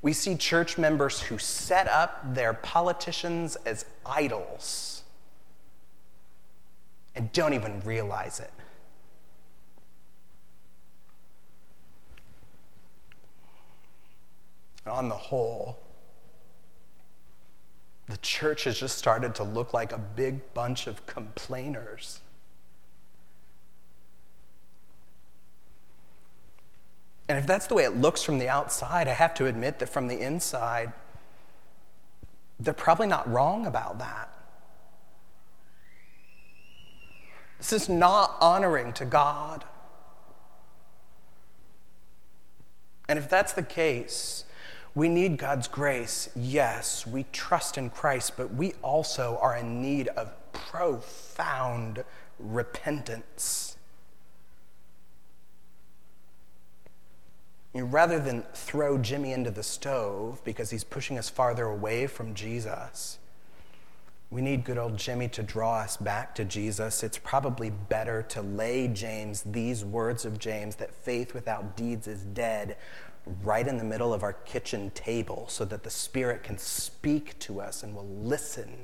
We 0.00 0.14
see 0.14 0.36
church 0.36 0.78
members 0.78 1.20
who 1.20 1.36
set 1.36 1.88
up 1.88 2.34
their 2.34 2.54
politicians 2.54 3.56
as 3.66 3.84
idols 4.06 5.02
and 7.14 7.30
don't 7.34 7.52
even 7.52 7.80
realize 7.80 8.40
it. 8.40 8.50
On 14.86 15.10
the 15.10 15.16
whole, 15.16 15.78
the 18.10 18.16
church 18.18 18.64
has 18.64 18.78
just 18.78 18.98
started 18.98 19.34
to 19.36 19.44
look 19.44 19.72
like 19.72 19.92
a 19.92 19.98
big 19.98 20.52
bunch 20.54 20.86
of 20.86 21.06
complainers. 21.06 22.20
And 27.28 27.38
if 27.38 27.46
that's 27.46 27.68
the 27.68 27.74
way 27.74 27.84
it 27.84 27.96
looks 27.96 28.22
from 28.22 28.38
the 28.38 28.48
outside, 28.48 29.06
I 29.06 29.12
have 29.12 29.34
to 29.34 29.46
admit 29.46 29.78
that 29.78 29.88
from 29.88 30.08
the 30.08 30.18
inside, 30.18 30.92
they're 32.58 32.74
probably 32.74 33.06
not 33.06 33.30
wrong 33.30 33.66
about 33.66 34.00
that. 34.00 34.28
This 37.58 37.72
is 37.72 37.88
not 37.88 38.36
honoring 38.40 38.92
to 38.94 39.04
God. 39.04 39.64
And 43.08 43.18
if 43.18 43.28
that's 43.28 43.52
the 43.52 43.62
case, 43.62 44.44
we 44.94 45.08
need 45.08 45.36
God's 45.36 45.68
grace, 45.68 46.28
yes. 46.34 47.06
We 47.06 47.24
trust 47.32 47.78
in 47.78 47.90
Christ, 47.90 48.32
but 48.36 48.54
we 48.54 48.74
also 48.82 49.38
are 49.40 49.56
in 49.56 49.80
need 49.80 50.08
of 50.08 50.32
profound 50.52 52.04
repentance. 52.38 53.76
rather 57.72 58.18
than 58.18 58.42
throw 58.52 58.98
Jimmy 58.98 59.32
into 59.32 59.50
the 59.50 59.62
stove 59.62 60.40
because 60.44 60.70
he's 60.70 60.82
pushing 60.82 61.16
us 61.16 61.30
farther 61.30 61.66
away 61.66 62.06
from 62.08 62.34
Jesus, 62.34 63.18
we 64.28 64.42
need 64.42 64.64
good 64.64 64.78
old 64.78 64.96
Jimmy 64.96 65.28
to 65.28 65.42
draw 65.42 65.78
us 65.78 65.96
back 65.96 66.34
to 66.36 66.44
Jesus. 66.44 67.02
It's 67.02 67.18
probably 67.18 67.70
better 67.70 68.22
to 68.24 68.42
lay 68.42 68.88
James 68.88 69.42
these 69.42 69.84
words 69.84 70.24
of 70.24 70.38
James 70.38 70.76
that 70.76 70.92
faith 70.92 71.34
without 71.34 71.76
deeds 71.76 72.06
is 72.06 72.22
dead 72.22 72.76
right 73.42 73.66
in 73.66 73.78
the 73.78 73.84
middle 73.84 74.12
of 74.12 74.22
our 74.22 74.32
kitchen 74.32 74.90
table 74.90 75.46
so 75.48 75.64
that 75.64 75.82
the 75.82 75.90
Spirit 75.90 76.42
can 76.42 76.58
speak 76.58 77.38
to 77.40 77.60
us 77.60 77.82
and 77.82 77.94
will 77.94 78.06
listen. 78.06 78.76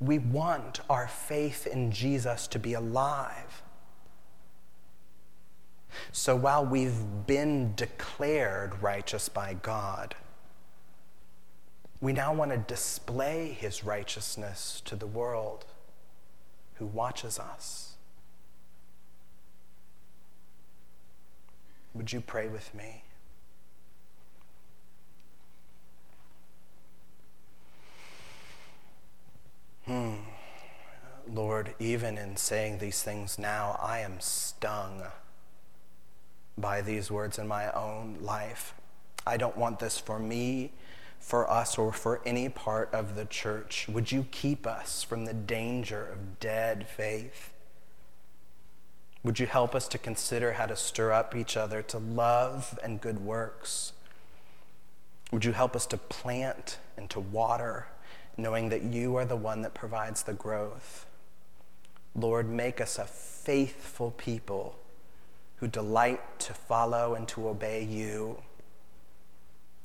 We 0.00 0.18
want 0.18 0.80
our 0.90 1.08
faith 1.08 1.66
in 1.66 1.90
Jesus 1.90 2.46
to 2.48 2.58
be 2.58 2.74
alive. 2.74 3.62
So 6.12 6.36
while 6.36 6.64
we've 6.64 7.26
been 7.26 7.74
declared 7.74 8.82
righteous 8.82 9.28
by 9.28 9.54
God, 9.54 10.14
we 12.00 12.12
now 12.12 12.34
want 12.34 12.50
to 12.50 12.58
display 12.58 13.56
his 13.58 13.84
righteousness 13.84 14.82
to 14.84 14.96
the 14.96 15.06
world 15.06 15.64
who 16.74 16.86
watches 16.86 17.38
us. 17.38 17.95
Would 21.96 22.12
you 22.12 22.20
pray 22.20 22.46
with 22.46 22.74
me? 22.74 23.02
Hmm. 29.86 30.14
Lord, 31.26 31.74
even 31.78 32.18
in 32.18 32.36
saying 32.36 32.78
these 32.78 33.02
things 33.02 33.38
now, 33.38 33.78
I 33.82 34.00
am 34.00 34.20
stung 34.20 35.04
by 36.58 36.82
these 36.82 37.10
words 37.10 37.38
in 37.38 37.48
my 37.48 37.70
own 37.72 38.18
life. 38.20 38.74
I 39.26 39.36
don't 39.36 39.56
want 39.56 39.78
this 39.78 39.98
for 39.98 40.18
me, 40.18 40.72
for 41.18 41.50
us 41.50 41.78
or 41.78 41.92
for 41.92 42.20
any 42.26 42.48
part 42.48 42.92
of 42.92 43.16
the 43.16 43.24
church. 43.24 43.88
Would 43.88 44.12
you 44.12 44.26
keep 44.30 44.66
us 44.66 45.02
from 45.02 45.24
the 45.24 45.34
danger 45.34 46.06
of 46.06 46.40
dead 46.40 46.86
faith? 46.86 47.52
Would 49.22 49.40
you 49.40 49.46
help 49.46 49.74
us 49.74 49.88
to 49.88 49.98
consider 49.98 50.52
how 50.52 50.66
to 50.66 50.76
stir 50.76 51.12
up 51.12 51.34
each 51.34 51.56
other 51.56 51.82
to 51.82 51.98
love 51.98 52.78
and 52.82 53.00
good 53.00 53.24
works? 53.24 53.92
Would 55.32 55.44
you 55.44 55.52
help 55.52 55.74
us 55.74 55.86
to 55.86 55.96
plant 55.96 56.78
and 56.96 57.10
to 57.10 57.20
water, 57.20 57.88
knowing 58.36 58.68
that 58.68 58.82
you 58.82 59.16
are 59.16 59.24
the 59.24 59.36
one 59.36 59.62
that 59.62 59.74
provides 59.74 60.22
the 60.22 60.32
growth? 60.32 61.06
Lord, 62.14 62.48
make 62.48 62.80
us 62.80 62.98
a 62.98 63.04
faithful 63.04 64.12
people 64.12 64.78
who 65.56 65.66
delight 65.66 66.38
to 66.40 66.54
follow 66.54 67.14
and 67.14 67.26
to 67.28 67.48
obey 67.48 67.82
you. 67.82 68.42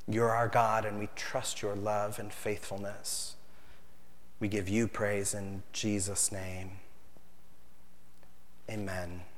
You're 0.08 0.32
our 0.32 0.48
God, 0.48 0.86
and 0.86 1.00
we 1.00 1.10
trust 1.16 1.62
your 1.62 1.76
love 1.76 2.20
and 2.20 2.32
faithfulness. 2.32 3.36
We 4.40 4.48
give 4.48 4.68
you 4.70 4.88
praise 4.88 5.34
in 5.34 5.64
Jesus' 5.72 6.32
name. 6.32 6.81
Amen. 8.72 9.31